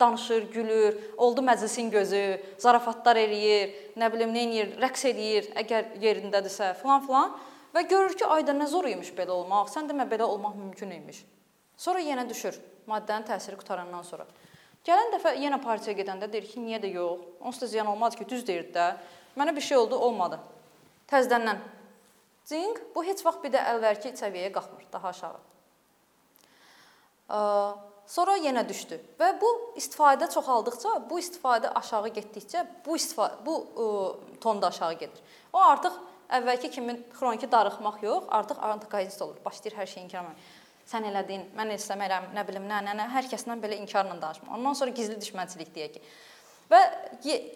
Danışır, 0.00 0.46
gülür, 0.54 1.00
oldu 1.20 1.44
məclisin 1.44 1.90
gözü, 1.92 2.22
zarafatlar 2.62 3.20
eləyir, 3.20 3.74
nə 4.00 4.08
bilim, 4.12 4.32
nə 4.32 4.44
edir, 4.52 4.78
rəqs 4.80 5.04
eləyir, 5.10 5.50
əgər 5.60 5.98
yerindədirsə, 6.00 6.72
falan 6.80 7.04
filan 7.04 7.34
və 7.74 7.84
görür 7.90 8.14
ki, 8.18 8.26
ayda 8.26 8.54
nə 8.56 8.66
zor 8.70 8.88
imiş 8.88 9.12
belə 9.16 9.34
olmaq. 9.34 9.70
Sən 9.72 9.90
demə 9.90 10.06
belə 10.10 10.26
olmaq 10.28 10.56
mümkün 10.56 10.90
imiş. 11.00 11.24
Sonra 11.76 12.00
yenə 12.00 12.28
düşür 12.28 12.60
maddənin 12.86 13.26
təsiri 13.28 13.56
qutarandan 13.58 14.02
sonra. 14.06 14.26
Gələn 14.84 15.14
dəfə 15.14 15.34
yenə 15.40 15.58
partiyaya 15.64 15.96
gedəndə 16.02 16.28
deyir 16.32 16.46
ki, 16.48 16.60
niyə 16.60 16.82
də 16.82 16.90
yox? 16.92 17.20
Onsuz 17.40 17.62
da 17.62 17.66
ziyan 17.72 17.88
olmadı 17.88 18.20
ki, 18.20 18.28
düz 18.28 18.46
deyir 18.46 18.66
də. 18.74 18.90
Mənə 19.36 19.56
bir 19.56 19.64
şey 19.64 19.76
oldu, 19.80 19.96
olmadı. 19.96 20.38
Təzədən 21.10 21.58
Zinc 22.44 22.76
bu 22.94 23.04
heç 23.04 23.24
vaxt 23.24 23.40
bir 23.40 23.54
də 23.54 23.60
əvvəlki 23.72 24.12
səviyyəyə 24.18 24.52
qalxmır, 24.52 24.84
daha 24.92 25.08
aşağı. 25.14 25.38
Sonra 28.04 28.34
yenə 28.36 28.66
düşdü 28.68 28.98
və 29.16 29.30
bu 29.40 29.50
istifadə 29.80 30.28
çoxaldıqca, 30.32 30.90
bu 31.08 31.20
istifadə 31.22 31.70
aşağı 31.80 32.10
getdikcə 32.18 32.66
bu 32.84 32.98
istifadə 33.00 33.40
bu 33.46 33.54
tonda 34.44 34.68
aşağı 34.68 34.92
gedir. 34.92 35.22
O 35.52 35.58
artıq 35.58 35.92
əvvəlki 36.38 36.70
kimi 36.74 36.98
xroniki 37.14 37.48
darıxmaq 37.50 38.02
yox, 38.04 38.28
artıq 38.28 38.60
antagonist 38.68 39.22
olur. 39.22 39.40
Başlayır 39.44 39.78
hər 39.80 39.90
şeyi 39.90 40.04
inkar 40.04 40.24
etməyə. 40.24 40.52
Sən 40.84 41.06
elədin, 41.08 41.46
mən 41.56 41.72
istəmirəm, 41.78 42.28
nə 42.36 42.42
bilim, 42.44 42.66
nə, 42.68 42.82
nə, 42.84 42.92
nə, 42.98 43.06
hər 43.14 43.28
kəslə 43.30 43.56
belə 43.60 43.78
inkarla 43.80 44.18
danışma. 44.20 44.52
Ondan 44.52 44.76
sonra 44.76 44.92
gizli 44.92 45.16
düşmənçilik 45.16 45.70
deyək 45.72 45.94
ki. 45.94 46.02
Və 46.68 46.80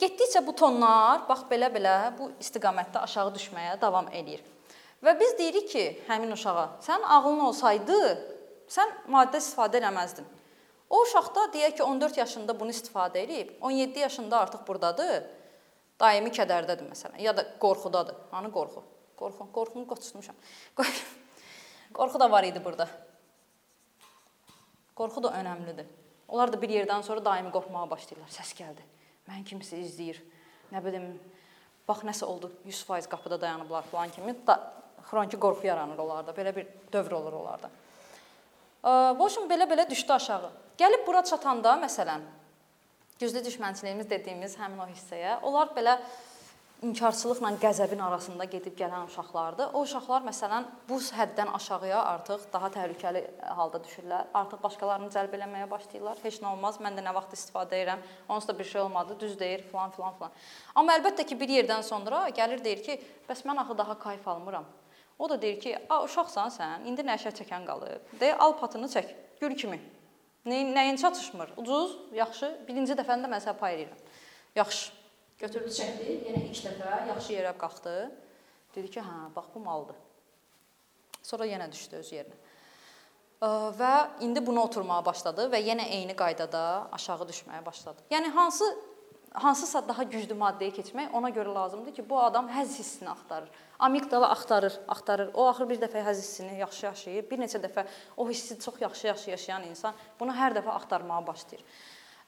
getdikcə 0.01 0.41
bu 0.45 0.55
tonlar 0.57 1.27
bax 1.29 1.45
belə-belə 1.51 1.97
bu 2.17 2.31
istiqamətdə 2.41 3.03
aşağı 3.05 3.35
düşməyə 3.37 3.77
davam 3.81 4.09
eləyir. 4.13 4.41
Və 5.05 5.15
biz 5.21 5.37
deyirik 5.39 5.69
ki, 5.71 5.85
həmin 6.09 6.33
uşağa, 6.35 6.65
sənin 6.85 7.07
ağlın 7.17 7.45
olsaydı, 7.51 7.99
sən 8.73 8.97
maddə 9.13 9.41
istifadə 9.43 9.79
eləməzdin. 9.83 10.27
O 10.89 11.03
uşaq 11.05 11.29
da 11.37 11.45
deyək 11.53 11.77
ki, 11.79 11.83
14 11.85 12.17
yaşında 12.23 12.57
bunu 12.61 12.73
istifadə 12.73 13.21
edib, 13.23 13.53
17 13.61 13.99
yaşında 13.99 14.39
artıq 14.39 14.67
burdadır. 14.67 15.23
Daimi 15.99 16.31
kədərdədir 16.31 16.87
məsələn, 16.87 17.19
ya 17.23 17.35
da 17.35 17.45
qorxudadır. 17.59 18.15
Hanı 18.31 18.53
qorxu? 18.55 18.85
Qorxu, 19.19 19.49
qorxunu 19.55 19.87
qoçutmuşam. 19.91 20.37
Qorxu 21.99 22.21
da 22.21 22.31
var 22.31 22.47
idi 22.47 22.63
burada. 22.65 22.87
Qorxu 24.95 25.23
da 25.23 25.33
önəmlidir. 25.41 25.89
Onlar 26.29 26.53
da 26.53 26.61
bir 26.61 26.71
yerdən 26.71 27.03
sonra 27.03 27.25
daimi 27.25 27.51
qorxmağa 27.51 27.89
başlayırlar. 27.91 28.31
Səs 28.31 28.55
gəldi. 28.55 28.85
Mən 29.27 29.43
kimsə 29.49 29.81
izləyir. 29.83 30.21
Nə 30.71 30.83
bilim, 30.85 31.11
bax 31.89 32.05
nəsə 32.07 32.29
oldu. 32.29 32.53
100% 32.67 33.09
qapıda 33.11 33.41
dayanıblar 33.41 33.89
falan 33.91 34.15
kimi 34.15 34.37
da 34.47 34.59
xroniki 35.09 35.41
qorxu 35.41 35.67
yaranır 35.67 35.99
onlarda. 35.99 36.37
Belə 36.37 36.55
bir 36.57 36.69
dövr 36.93 37.19
olur 37.19 37.39
onlarda. 37.41 37.71
Boşum 39.19 39.49
belə-belə 39.51 39.89
düşdü 39.91 40.13
aşağı. 40.13 40.51
Gəlib 40.79 41.07
bura 41.07 41.25
çatanda 41.25 41.75
məsələn 41.83 42.23
güclü 43.21 43.45
düşmənçiliyimiz 43.47 44.11
dediyimiz 44.11 44.57
həmin 44.59 44.83
o 44.85 44.89
hissəyə, 44.89 45.39
onlar 45.43 45.73
belə 45.77 45.99
inkarçılıqla 46.83 47.51
qəzəbin 47.59 48.01
arasında 48.03 48.45
gedib 48.45 48.77
gələn 48.79 49.09
uşaqlardır. 49.09 49.73
O 49.75 49.83
uşaqlar 49.83 50.23
məsələn 50.29 50.67
bu 50.89 51.01
həddən 51.19 51.51
aşağıya 51.59 52.03
artıq 52.13 52.45
daha 52.53 52.71
təhlükəli 52.77 53.25
halda 53.59 53.81
düşürlər. 53.83 54.31
Artıq 54.35 54.63
başqalarını 54.63 55.11
cəlb 55.15 55.35
eləməyə 55.41 55.67
başlayırlar. 55.71 56.23
Heç 56.23 56.39
nə 56.45 56.53
olmaz. 56.53 56.79
Mən 56.85 56.95
də 56.99 57.03
nə 57.03 57.15
vaxt 57.17 57.35
istifadə 57.35 57.81
edirəm. 57.81 58.07
Onsuz 58.29 58.49
da 58.49 58.59
bir 58.59 58.71
şey 58.71 58.81
olmadı. 58.81 59.17
Düz 59.21 59.39
deyir, 59.41 59.67
falan 59.73 59.91
filan 59.91 60.15
filan. 60.15 60.39
Amma 60.75 60.95
əlbəttə 61.01 61.27
ki, 61.27 61.41
bir 61.41 61.51
yerdən 61.59 61.83
sonra 61.83 62.29
gəlir 62.29 62.63
deyir 62.65 62.83
ki, 62.87 63.01
bəs 63.29 63.43
mən 63.49 63.59
axı 63.65 63.79
daha 63.79 63.99
kayf 63.99 64.29
almıram. 64.29 64.65
O 65.19 65.29
da 65.29 65.43
deyir 65.43 65.61
ki, 65.61 65.79
"A, 65.89 66.03
uşaqsan 66.05 66.49
sən, 66.49 66.87
indi 66.87 67.03
nəşə 67.03 67.35
çəkən 67.35 67.67
qalıb. 67.67 68.21
De, 68.21 68.35
al 68.35 68.59
patını 68.59 68.87
çək, 68.87 69.15
gül 69.41 69.57
kimi. 69.57 69.98
Nəyin 70.47 70.75
nəyin 70.75 70.97
çatışmır? 70.97 71.51
Ucuz, 71.57 71.97
yaxşı. 72.15 72.53
Birinci 72.69 72.95
dəfəndə 72.99 73.31
mən 73.31 73.43
sənə 73.43 73.57
pay 73.59 73.77
verirəm. 73.81 74.03
Yaxşı. 74.57 74.93
Götürdü, 75.39 75.71
çəkdi, 75.71 76.19
yenə 76.29 76.45
ilk 76.49 76.61
dəfə 76.67 77.01
yaxşı 77.09 77.33
yerə 77.35 77.53
qalxdı. 77.59 77.95
Dedi 78.75 78.91
ki, 78.91 79.01
"Hə, 79.01 79.35
bax 79.35 79.45
bu 79.55 79.61
maldır." 79.61 79.97
Sonra 81.23 81.47
yenə 81.47 81.73
düşdü 81.73 81.97
öz 81.97 82.13
yerinə. 82.13 82.39
Və 83.79 84.09
indi 84.21 84.47
buna 84.47 84.65
oturmağa 84.67 85.05
başladı 85.05 85.47
və 85.53 85.61
yenə 85.63 85.85
eyni 85.95 86.17
qaydada 86.17 86.89
aşağı 86.93 87.27
düşməyə 87.29 87.65
başladı. 87.67 88.03
Yəni 88.11 88.31
hansı 88.35 88.65
hansısa 89.43 89.83
daha 89.89 90.05
güclü 90.09 90.35
maddəyə 90.39 90.73
keçmək 90.77 91.15
ona 91.17 91.31
görə 91.35 91.55
lazımdır 91.55 91.95
ki, 91.97 92.05
bu 92.11 92.19
adam 92.21 92.49
həzz 92.53 92.79
hissini 92.79 93.11
axtarır. 93.11 93.51
Amigdala 93.79 94.31
axtarır, 94.31 94.81
axtarır. 94.89 95.31
O 95.35 95.47
axır 95.49 95.69
bir 95.71 95.81
dəfə 95.83 96.03
həzz 96.07 96.23
hissini 96.25 96.59
yaxşı 96.59 96.87
yaşayır, 96.87 97.29
bir 97.31 97.43
neçə 97.43 97.61
dəfə 97.63 97.87
o 98.17 98.29
hissi 98.29 98.59
çox 98.61 98.81
yaxşı-yaxşı 98.81 99.31
yaşayan 99.31 99.69
insan 99.71 99.95
bunu 100.21 100.35
hər 100.35 100.57
dəfə 100.59 100.75
axtarmağa 100.75 101.23
başlayır. 101.27 101.65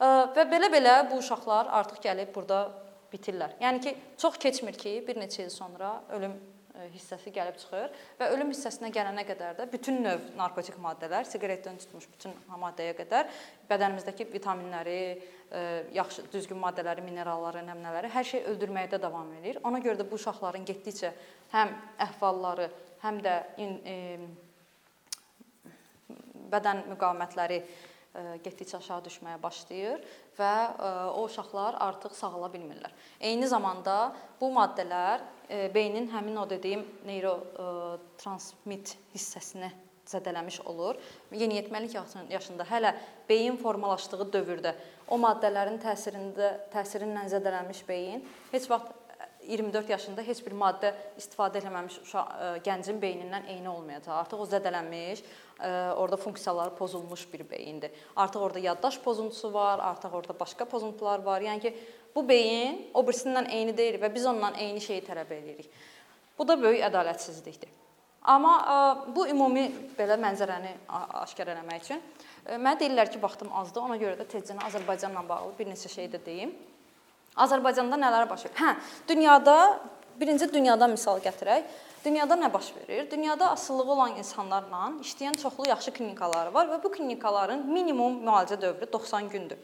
Və 0.01 0.47
belə-belə 0.53 0.95
bu 1.11 1.19
uşaqlar 1.21 1.69
artıq 1.81 2.01
gəlib 2.07 2.35
burada 2.35 2.63
bitirlər. 3.13 3.59
Yəni 3.61 3.83
ki, 3.85 3.97
çox 4.19 4.39
keçmir 4.39 4.79
ki, 4.79 5.01
bir 5.09 5.19
neçə 5.21 5.45
il 5.45 5.51
sonra 5.53 6.01
ölüm 6.09 6.39
hissəsi 6.95 7.33
gəlib 7.35 7.59
çıxır 7.61 7.93
və 8.19 8.29
ölüm 8.35 8.53
hissəsinə 8.53 8.91
gələnə 8.95 9.25
qədər 9.29 9.59
də 9.59 9.67
bütün 9.73 10.01
növ 10.05 10.31
narkotik 10.39 10.79
maddələr, 10.83 11.29
siqaretdən 11.29 11.81
tutmuş 11.83 12.09
bütün 12.15 12.35
maddəyə 12.51 12.95
qədər 12.99 13.29
bədənimizdəki 13.71 14.29
vitaminləri, 14.33 15.01
e, 15.53 15.65
yaxşı 15.97 16.27
düzgün 16.33 16.61
maddələri, 16.63 17.05
mineralları, 17.07 17.65
nəmnələri 17.69 18.13
hər 18.15 18.29
şey 18.33 18.47
öldürməkdə 18.55 19.01
davam 19.03 19.33
edir. 19.41 19.61
Ona 19.65 19.83
görə 19.85 20.01
də 20.01 20.09
bu 20.11 20.19
uşaqların 20.21 20.67
getdikcə 20.69 21.13
həm 21.55 21.75
əhvalları, 22.07 22.71
həm 23.05 23.21
də 23.25 23.37
e, 23.59 23.99
bədən 26.51 26.87
müqavimətləri 26.91 27.63
getdikcə 28.15 28.79
aşağı 28.81 29.05
düşməyə 29.07 29.39
başlayır 29.43 30.01
və 30.39 30.55
o 31.15 31.25
uşaqlar 31.29 31.79
artıq 31.87 32.17
sağala 32.19 32.51
bilmirlər. 32.53 32.91
Eyni 33.21 33.49
zamanda 33.49 34.13
bu 34.41 34.51
maddələr 34.55 35.23
beynin 35.75 36.11
həmin 36.11 36.41
o 36.43 36.49
dediyim 36.51 36.83
neyrotransmit 37.07 38.97
hissəsini 39.15 39.71
zədələmiş 40.11 40.61
olur. 40.67 40.99
Yeniyetməlik 41.31 41.95
yaşında 42.31 42.67
hələ 42.67 42.95
beyin 43.29 43.59
formalaşdığı 43.61 44.27
dövrdə 44.35 44.75
o 45.07 45.19
maddələrin 45.21 45.79
təsirində 45.83 46.57
təsirindən 46.75 47.31
zədələnmiş 47.31 47.85
beyin 47.89 48.25
heç 48.51 48.67
vaxt 48.71 49.00
24 49.51 49.91
yaşında 49.91 50.23
heç 50.23 50.41
bir 50.47 50.55
maddə 50.55 50.93
istifadə 51.19 51.59
etməmiş 51.61 51.99
uşaq 52.05 52.35
gəncin 52.65 53.01
beynindən 53.03 53.49
eyni 53.51 53.69
olmayacaq. 53.69 54.15
Artıq 54.23 54.41
o 54.41 54.47
zədələnmiş, 54.47 55.23
orada 55.99 56.17
funksiyaları 56.17 56.75
pozulmuş 56.79 57.27
bir 57.33 57.45
beyindir. 57.51 57.91
Artıq 58.17 58.41
orada 58.41 58.59
yaddaş 58.59 59.01
pozuntusu 59.01 59.53
var, 59.53 59.79
artıq 59.83 60.15
orada 60.15 60.39
başqa 60.41 60.65
pozuntular 60.65 61.23
var. 61.23 61.43
Yəni 61.43 61.61
ki, 61.61 61.75
bu 62.15 62.29
beyin 62.29 62.87
o 62.95 63.03
birisindən 63.03 63.51
eyni 63.51 63.77
deyil 63.77 64.01
və 64.03 64.15
biz 64.15 64.27
ondan 64.27 64.55
eyni 64.55 64.81
şeyi 64.81 65.03
tələb 65.03 65.35
edirik. 65.35 65.71
Bu 66.39 66.49
da 66.49 66.57
böyük 66.63 66.87
ədalətsizlikdir. 66.89 67.69
Amma 68.23 68.55
bu 69.17 69.27
ümumi 69.29 69.67
belə 69.99 70.17
mənzərəni 70.21 70.75
aşkar 71.25 71.49
eləmək 71.55 71.87
üçün 71.87 72.03
mənə 72.51 72.79
deyirlər 72.81 73.11
ki, 73.13 73.21
vaxtım 73.23 73.53
azdır. 73.53 73.85
Ona 73.85 73.97
görə 74.01 74.19
də 74.19 74.27
tezcə 74.29 74.57
Azərbaycanla 74.67 75.23
bağlı 75.29 75.55
bir 75.59 75.69
neçə 75.73 75.89
şey 75.93 76.09
də 76.13 76.21
deyim. 76.25 76.53
Azərbaycanda 77.37 77.99
nələr 78.01 78.29
baş 78.31 78.47
verir? 78.47 78.57
Hə, 78.59 78.75
dünyada 79.09 79.57
birinci 80.21 80.51
dünyadan 80.53 80.91
misal 80.91 81.21
gətirək. 81.23 81.69
Dünyada 82.05 82.35
nə 82.35 82.49
baş 82.53 82.73
verir? 82.77 83.11
Dünyada 83.11 83.51
asılılığı 83.51 83.93
olan 83.93 84.17
insanlarla 84.17 84.87
işləyən 85.05 85.37
çoxlu 85.43 85.69
yaxşı 85.69 85.93
klinikalar 85.93 86.49
var 86.55 86.67
və 86.73 86.83
bu 86.83 86.91
klinikaların 86.93 87.67
minimum 87.69 88.23
müalicə 88.25 88.61
dövrü 88.61 88.93
90 88.93 89.29
gündür. 89.29 89.59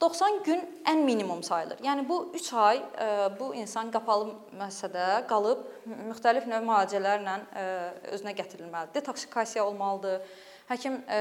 90 0.00 0.42
gün 0.44 0.62
ən 0.84 1.02
minimum 1.04 1.42
sayılır. 1.42 1.78
Yəni 1.82 2.08
bu 2.08 2.30
3 2.34 2.52
ay 2.54 2.78
ə, 2.78 3.06
bu 3.38 3.52
insan 3.54 3.90
qapalı 3.94 4.32
müəssisədə 4.54 5.26
qalıb 5.30 5.62
müxtəlif 6.10 6.48
növ 6.50 6.66
müalicələrlə 6.66 7.36
ə, 7.36 7.68
özünə 8.16 8.34
gətirilməlidir. 8.38 8.94
Detoksikasiya 8.94 9.64
olmalıdır. 9.66 10.20
Həkim 10.68 10.98
ə, 11.06 11.20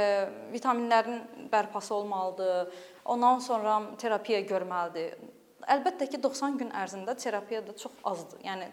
vitaminlərin 0.53 1.21
bərpası 1.51 1.93
olmalıdır. 1.93 2.73
Ondan 3.05 3.39
sonra 3.39 3.81
terapiya 3.97 4.41
görməlidir. 4.41 5.17
Əlbəttə 5.71 6.09
ki, 6.11 6.19
90 6.23 6.57
gün 6.59 6.71
ərzində 6.75 7.15
terapiya 7.19 7.61
da 7.65 7.75
çox 7.77 7.99
azdır. 8.09 8.41
Yəni 8.45 8.69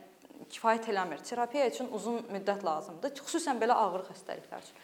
kifayət 0.50 0.88
eləmir. 0.92 1.20
Terapiya 1.26 1.68
üçün 1.70 1.90
uzun 1.94 2.22
müddət 2.33 2.64
lazımdır, 2.66 3.14
xüsusən 3.20 3.61
belə 3.61 3.76
ağır 3.79 4.07
xəstəliklər 4.09 4.64
üçün. 4.64 4.81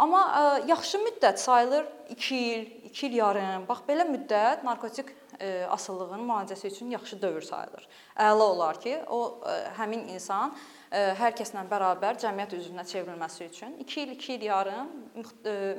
Amma 0.00 0.20
ə, 0.24 0.42
e, 0.42 0.66
yaxşı 0.70 0.98
müddət 1.02 1.40
sayılır 1.42 1.88
2 2.14 2.36
il, 2.36 2.66
2 2.88 3.06
il 3.06 3.16
yarım. 3.18 3.66
Bax 3.68 3.82
belə 3.88 4.06
müddət 4.08 4.64
narkotik 4.64 5.12
ə, 5.12 5.16
e, 5.38 5.48
asıllığın 5.68 6.22
müalicəsi 6.24 6.70
üçün 6.72 6.94
yaxşı 6.94 7.20
dövr 7.20 7.44
sayılır. 7.44 7.88
Əla 8.28 8.46
olar 8.54 8.80
ki, 8.80 8.96
o 9.08 9.20
ə, 9.40 9.56
e, 9.56 9.72
həmin 9.76 10.06
insan 10.14 10.54
hər 10.90 11.34
kəslə 11.38 11.62
bərabər 11.70 12.18
cəmiyyət 12.18 12.56
üzvünə 12.56 12.82
çevrilməsi 12.90 13.44
üçün 13.46 13.76
2 13.78 14.00
il, 14.02 14.14
2 14.16 14.32
il 14.34 14.46
yarım 14.48 14.88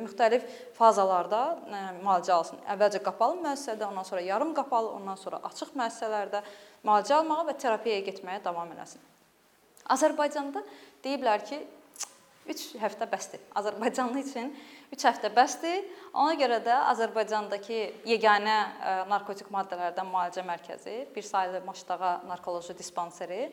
müxtəlif 0.05 0.45
fazalarda 0.77 1.41
müalicə 1.99 2.31
alsın. 2.31 2.61
Əvvəlcə 2.71 3.01
qapalı 3.03 3.41
müəssisədə, 3.43 3.89
ondan 3.89 4.07
sonra 4.07 4.23
yarım 4.23 4.53
qapalı, 4.55 4.93
ondan 5.01 5.19
sonra 5.19 5.41
açıq 5.49 5.73
müəssisələrdə 5.75 6.41
müalicə 6.87 7.17
almağa 7.17 7.43
və 7.49 7.57
terapiyaya 7.59 8.05
getməyə 8.07 8.43
davam 8.45 8.71
eləsin. 8.71 9.03
Azərbaycanda 9.91 10.63
deyiblər 11.03 11.43
ki, 11.43 11.59
3 12.47 12.63
həftə 12.81 13.05
bəsdir. 13.11 13.43
Azərbaycanlı 13.59 14.23
üçün 14.23 14.47
3 14.95 15.03
həftə 15.09 15.29
bəsdir. 15.35 15.83
Ona 16.17 16.33
görə 16.39 16.61
də 16.63 16.77
Azərbaycandakı 16.93 17.81
yeganə 18.07 18.55
narkotik 19.11 19.51
maddələrdən 19.53 20.07
müalicə 20.07 20.47
mərkəzi, 20.47 20.95
bir 21.13 21.27
saylı 21.27 21.61
Maşdağa 21.67 22.15
narkoloji 22.31 22.77
dispanseri 22.79 23.43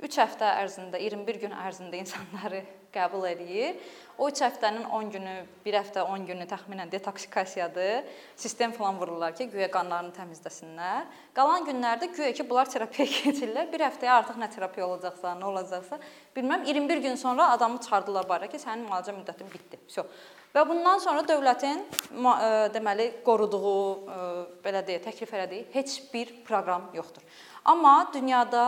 3 0.00 0.20
həftə 0.22 0.50
ərzində, 0.62 1.00
21 1.00 1.40
gün 1.42 1.56
ərzində 1.56 1.98
insanları 2.00 2.62
qəbul 2.94 3.26
eləyir. 3.28 3.76
O 4.20 4.28
3 4.28 4.42
həftənin 4.46 4.86
10 4.88 5.10
günü, 5.14 5.34
1 5.64 5.76
həftə 5.78 6.02
10 6.02 6.24
günü 6.28 6.46
təxminən 6.50 6.90
detoksikasiyadır. 6.92 8.08
Sistem 8.36 8.72
falan 8.76 8.98
vururlar 9.00 9.36
ki, 9.36 9.46
güya 9.52 9.68
qanlarını 9.72 10.12
təmizləsinlər. 10.16 11.06
Qalan 11.36 11.68
günlərdə 11.68 12.10
güya 12.16 12.32
ki, 12.36 12.48
bunlar 12.48 12.68
terapiyaya 12.72 13.12
keçirlər. 13.28 13.70
1 13.72 13.86
həftəyə 13.86 14.16
artıq 14.16 14.40
nə 14.40 14.50
terapiya 14.52 14.88
olacaqsa, 14.88 15.36
nə 15.38 15.48
olacaqsa, 15.52 16.00
bilməm 16.36 16.66
21 16.68 17.06
gün 17.06 17.20
sonra 17.20 17.50
adamı 17.54 17.80
çıxardılar 17.84 18.28
bayıra 18.28 18.50
ki, 18.50 18.60
sənin 18.60 18.88
müalicə 18.88 19.16
müddətin 19.20 19.52
bitdi. 19.54 19.80
Vso. 19.88 20.08
Və 20.50 20.64
bundan 20.66 20.98
sonra 20.98 21.22
dövlətin 21.22 21.84
e, 21.86 22.46
deməli 22.74 23.06
qoruduğu, 23.22 23.82
e, 24.10 24.16
belə 24.64 24.82
deyə, 24.86 24.98
təklif 25.04 25.30
elədiyi 25.36 25.68
heç 25.76 26.00
bir 26.10 26.32
proqram 26.46 26.88
yoxdur. 26.96 27.22
Amma 27.70 28.10
dünyada 28.14 28.64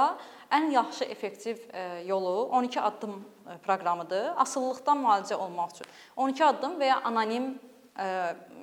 ən 0.52 0.70
yaxşı 0.72 1.04
effektiv 1.04 1.56
e, 1.72 2.02
yolu 2.06 2.42
12 2.44 2.80
addım 2.80 3.24
e, 3.46 3.58
proqramıdır. 3.58 4.32
Asılılıqdan 4.36 4.98
müalicə 4.98 5.34
olmaq 5.34 5.74
üçün 5.74 5.86
12 6.16 6.44
addım 6.44 6.78
və 6.80 6.90
ya 6.90 7.00
anonim 7.08 7.54
e, 7.98 8.06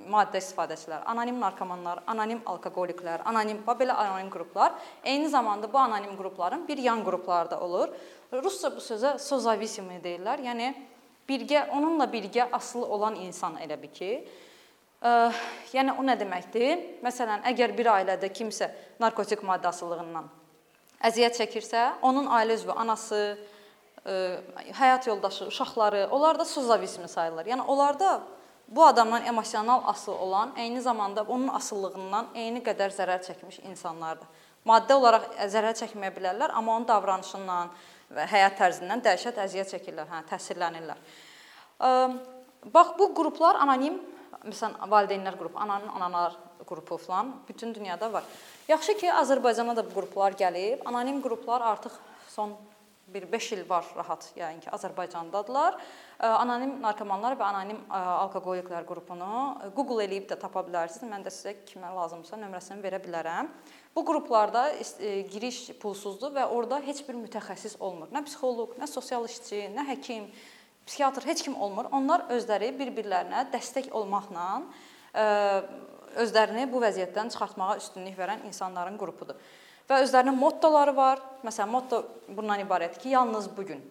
maddə 0.09 0.39
istifadəçilər, 0.41 1.03
anonim 1.09 1.39
narkomanlar, 1.41 2.03
anonim 2.07 2.41
alkoqoliklər, 2.49 3.23
anonim 3.29 3.61
belə 3.67 3.93
anonim 3.93 4.29
qruplar, 4.33 4.73
eyni 5.03 5.29
zamanda 5.29 5.71
bu 5.73 5.77
anonim 5.77 6.17
qrupların 6.17 6.67
bir 6.67 6.77
yan 6.77 7.03
qrupları 7.05 7.51
da 7.51 7.59
olur. 7.59 7.89
Rusca 8.33 8.71
bu 8.75 8.81
sözə 8.81 9.17
sozavisiy 9.19 10.01
deyirlər. 10.03 10.41
Yəni 10.45 10.73
birgə 11.29 11.69
onunla 11.69 12.09
birgə 12.09 12.49
asılı 12.51 12.85
olan 12.85 13.15
insan 13.15 13.57
elə 13.61 13.77
bir 13.81 13.93
ki, 13.93 14.11
ə, 15.01 15.31
yəni 15.73 15.97
o 15.97 16.05
nə 16.05 16.17
deməkdir? 16.19 17.01
Məsələn, 17.05 17.45
əgər 17.53 17.77
bir 17.77 17.93
ailədə 17.93 18.33
kimsə 18.33 18.71
narkotik 18.99 19.43
maddə 19.45 19.69
asılılığından 19.69 20.38
əziyyət 21.05 21.39
çəkirsə, 21.39 21.85
onun 22.05 22.27
ailə 22.39 22.57
üzvü, 22.59 22.73
anası, 22.75 23.21
ə, 24.03 24.11
e, 24.11 24.73
həyat 24.79 25.07
yoldaşı, 25.07 25.47
uşaqları, 25.51 26.07
onlar 26.11 26.39
da 26.39 26.45
suzavismi 26.45 27.07
sayılır. 27.07 27.45
Yəni 27.45 27.65
onlarda 27.67 28.21
bu 28.67 28.85
adamdan 28.85 29.25
emosional 29.25 29.81
asılı 29.85 30.15
olan, 30.15 30.53
eyni 30.57 30.81
zamanda 30.81 31.23
onun 31.23 31.47
asıllığından 31.47 32.27
eyni 32.35 32.61
qədər 32.65 32.93
zərər 32.93 33.23
çəkmiş 33.25 33.63
insanlardır. 33.71 34.27
Maddi 34.65 34.93
olaraq 34.93 35.29
zərər 35.49 35.77
çəkməyə 35.79 36.11
bilərlər, 36.17 36.51
amma 36.53 36.75
onun 36.75 36.87
davranışından 36.87 37.71
və 38.13 38.27
həyat 38.29 38.59
tərzindən 38.59 39.01
dəhşət 39.05 39.39
əziyyət 39.45 39.73
çəkirlər, 39.73 40.09
hə, 40.11 40.21
təsirlənirlər. 40.29 40.99
Ə, 41.79 41.89
bax 42.73 42.93
bu 42.99 43.09
qruplar 43.15 43.61
anonim, 43.63 44.01
məsələn, 44.43 44.75
valideynlər 44.91 45.39
qrupu, 45.39 45.57
ananın 45.63 45.89
analar 45.95 46.35
qrupu 46.69 46.97
falan 47.01 47.33
bütün 47.47 47.73
dünyada 47.75 48.13
var. 48.13 48.23
Yaxşı 48.69 48.97
ki, 49.01 49.07
Azərbaycana 49.09 49.75
da 49.75 49.83
bu 49.85 49.95
qruplar 49.97 50.37
gəlib. 50.37 50.85
Anonim 50.85 51.23
qruplar 51.25 51.65
artıq 51.73 51.97
son 52.29 52.53
bir 53.09 53.25
5 53.31 53.51
il 53.51 53.63
var 53.69 53.85
rahat, 53.97 54.27
yəni 54.37 54.61
ki, 54.61 54.69
Azərbaycandadılar. 54.69 55.79
Anonim 56.21 56.75
narkomanlar 56.83 57.33
və 57.39 57.47
anonim 57.47 57.79
alkoqoliklər 57.89 58.85
qrupunu 58.85 59.71
Google 59.73 60.03
eləyib 60.05 60.27
də 60.29 60.37
tapa 60.37 60.61
bilərsiniz. 60.67 61.09
Mən 61.09 61.25
də 61.25 61.33
sizə 61.33 61.55
kimə 61.65 61.89
lazımsa 61.95 62.37
nömrəsini 62.37 62.83
verə 62.85 63.01
bilərəm. 63.01 63.49
Bu 63.95 64.03
qruplarda 64.05 64.67
giriş 65.33 65.71
pulsuzdur 65.81 66.35
və 66.37 66.45
orada 66.53 66.77
heç 66.85 67.01
bir 67.07 67.17
mütəxəssis 67.17 67.79
olmur. 67.81 68.11
Nə 68.13 68.21
psixoloq, 68.27 68.77
nə 68.77 68.85
sosial 68.87 69.25
işçi, 69.25 69.65
nə 69.73 69.87
həkim, 69.89 70.29
psixiatr 70.85 71.25
heç 71.25 71.41
kim 71.47 71.57
olmur. 71.57 71.89
Onlar 71.89 72.27
özləri 72.35 72.69
bir-birlərinə 72.77 73.47
dəstək 73.49 73.89
olmaqla 73.97 74.45
özlərini 76.17 76.65
bu 76.71 76.81
vəziyyətdən 76.83 77.31
çıxartmağa 77.33 77.77
üstünlük 77.81 78.17
verən 78.17 78.45
insanların 78.49 78.97
qrupudur. 78.97 79.37
Və 79.89 80.03
özlərinin 80.03 80.37
mottoları 80.37 80.95
var. 80.95 81.21
Məsələn, 81.45 81.69
motto 81.73 82.03
bundan 82.27 82.61
ibarətdir 82.61 83.01
ki, 83.01 83.13
yalnız 83.15 83.49
bu 83.57 83.65
gün. 83.71 83.83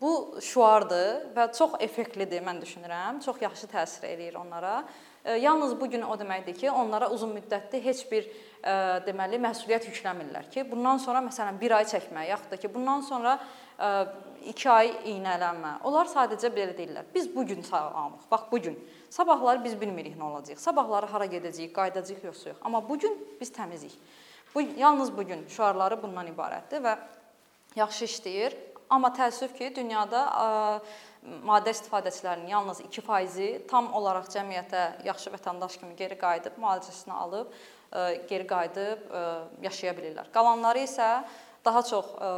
Bu 0.00 0.38
şüardır 0.42 1.34
və 1.36 1.48
çox 1.56 1.76
effektlidir 1.84 2.42
mən 2.44 2.60
düşünürəm. 2.64 3.20
Çox 3.24 3.42
yaxşı 3.42 3.68
təsir 3.72 4.08
eləyir 4.08 4.36
onlara. 4.40 4.82
Yalnız 5.40 5.80
bu 5.80 5.88
gün 5.90 6.02
o 6.02 6.16
deməkdir 6.20 6.56
ki, 6.58 6.70
onlara 6.70 7.08
uzun 7.10 7.30
müddətli 7.36 7.80
heç 7.84 8.02
bir 8.10 8.26
deməli 9.06 9.38
məsuliyyət 9.40 9.86
yükləmirlər 9.88 10.50
ki, 10.52 10.66
bundan 10.68 11.00
sonra 11.00 11.22
məsələn 11.24 11.56
1 11.60 11.76
ay 11.78 11.86
çəkmə, 11.88 12.26
yaxud 12.28 12.52
da 12.52 12.58
ki, 12.60 12.68
bundan 12.74 13.00
sonra 13.04 13.38
2 13.78 14.68
ay 14.70 14.90
iynələnmə. 15.14 15.78
Onlar 15.88 16.10
sadəcə 16.10 16.50
belə 16.54 16.76
deyirlər. 16.76 17.06
Biz 17.14 17.30
bu 17.34 17.46
gün 17.46 17.62
sağlamıq. 17.62 18.26
Bax 18.30 18.50
bu 18.52 18.60
gün. 18.66 18.76
Sabahları 19.10 19.64
biz 19.64 19.80
bilmirik 19.80 20.18
nə 20.18 20.28
olacaq. 20.28 20.60
Sabahları 20.60 21.06
hara 21.06 21.26
gedəcəyik, 21.32 21.72
qayıdacağıq 21.72 22.28
yoxsa 22.28 22.48
yox. 22.52 22.60
Amma 22.62 22.82
bu 22.88 22.98
gün 22.98 23.16
biz 23.40 23.52
təmizik. 23.52 23.96
Bu 24.54 24.60
yalnız 24.60 25.16
bu 25.16 25.24
gün 25.26 25.46
şüarları 25.48 26.02
bundan 26.02 26.28
ibarətdir 26.30 26.84
və 26.84 26.96
yaxşı 27.76 28.04
işləyir. 28.04 28.56
Amma 28.90 29.10
təəssüf 29.16 29.54
ki, 29.56 29.72
dünyada 29.74 30.20
ə, 30.28 30.48
maddə 31.48 31.72
istifadəçilərinin 31.74 32.52
yalnız 32.52 32.82
2%-i 32.84 33.64
tam 33.70 33.88
olaraq 33.96 34.28
cəmiyyətə 34.30 34.82
yaxşı 35.08 35.32
vətəndaş 35.34 35.78
kimi 35.80 35.96
geri 35.96 36.18
qayıdıb 36.20 36.60
müalicəsini 36.60 37.14
alıb, 37.16 37.54
ə, 37.90 38.04
geri 38.28 38.46
qayıdıb 38.46 39.08
ə, 39.08 39.24
yaşaya 39.64 39.96
bilirlər. 39.96 40.28
Qalanları 40.36 40.84
isə 40.84 41.08
daha 41.64 41.82
çox 41.82 42.12
ə, 42.14 42.30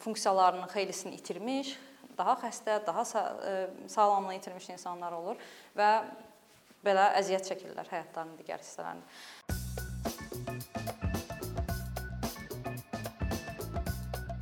funksiyalarının 0.00 0.68
xeylisini 0.72 1.14
itirmiş, 1.18 1.76
daha 2.18 2.34
xəstə, 2.40 2.86
daha 2.86 3.02
e, 3.02 3.68
sağlamlığını 3.88 4.34
itirmiş 4.40 4.68
insanlar 4.76 5.12
olur 5.12 5.36
və 5.76 5.90
belə 6.86 7.10
əziyyət 7.20 7.50
çəkirlər 7.52 7.86
həyatlarının 7.92 8.38
digər 8.40 8.60
hissələrində. 8.62 9.04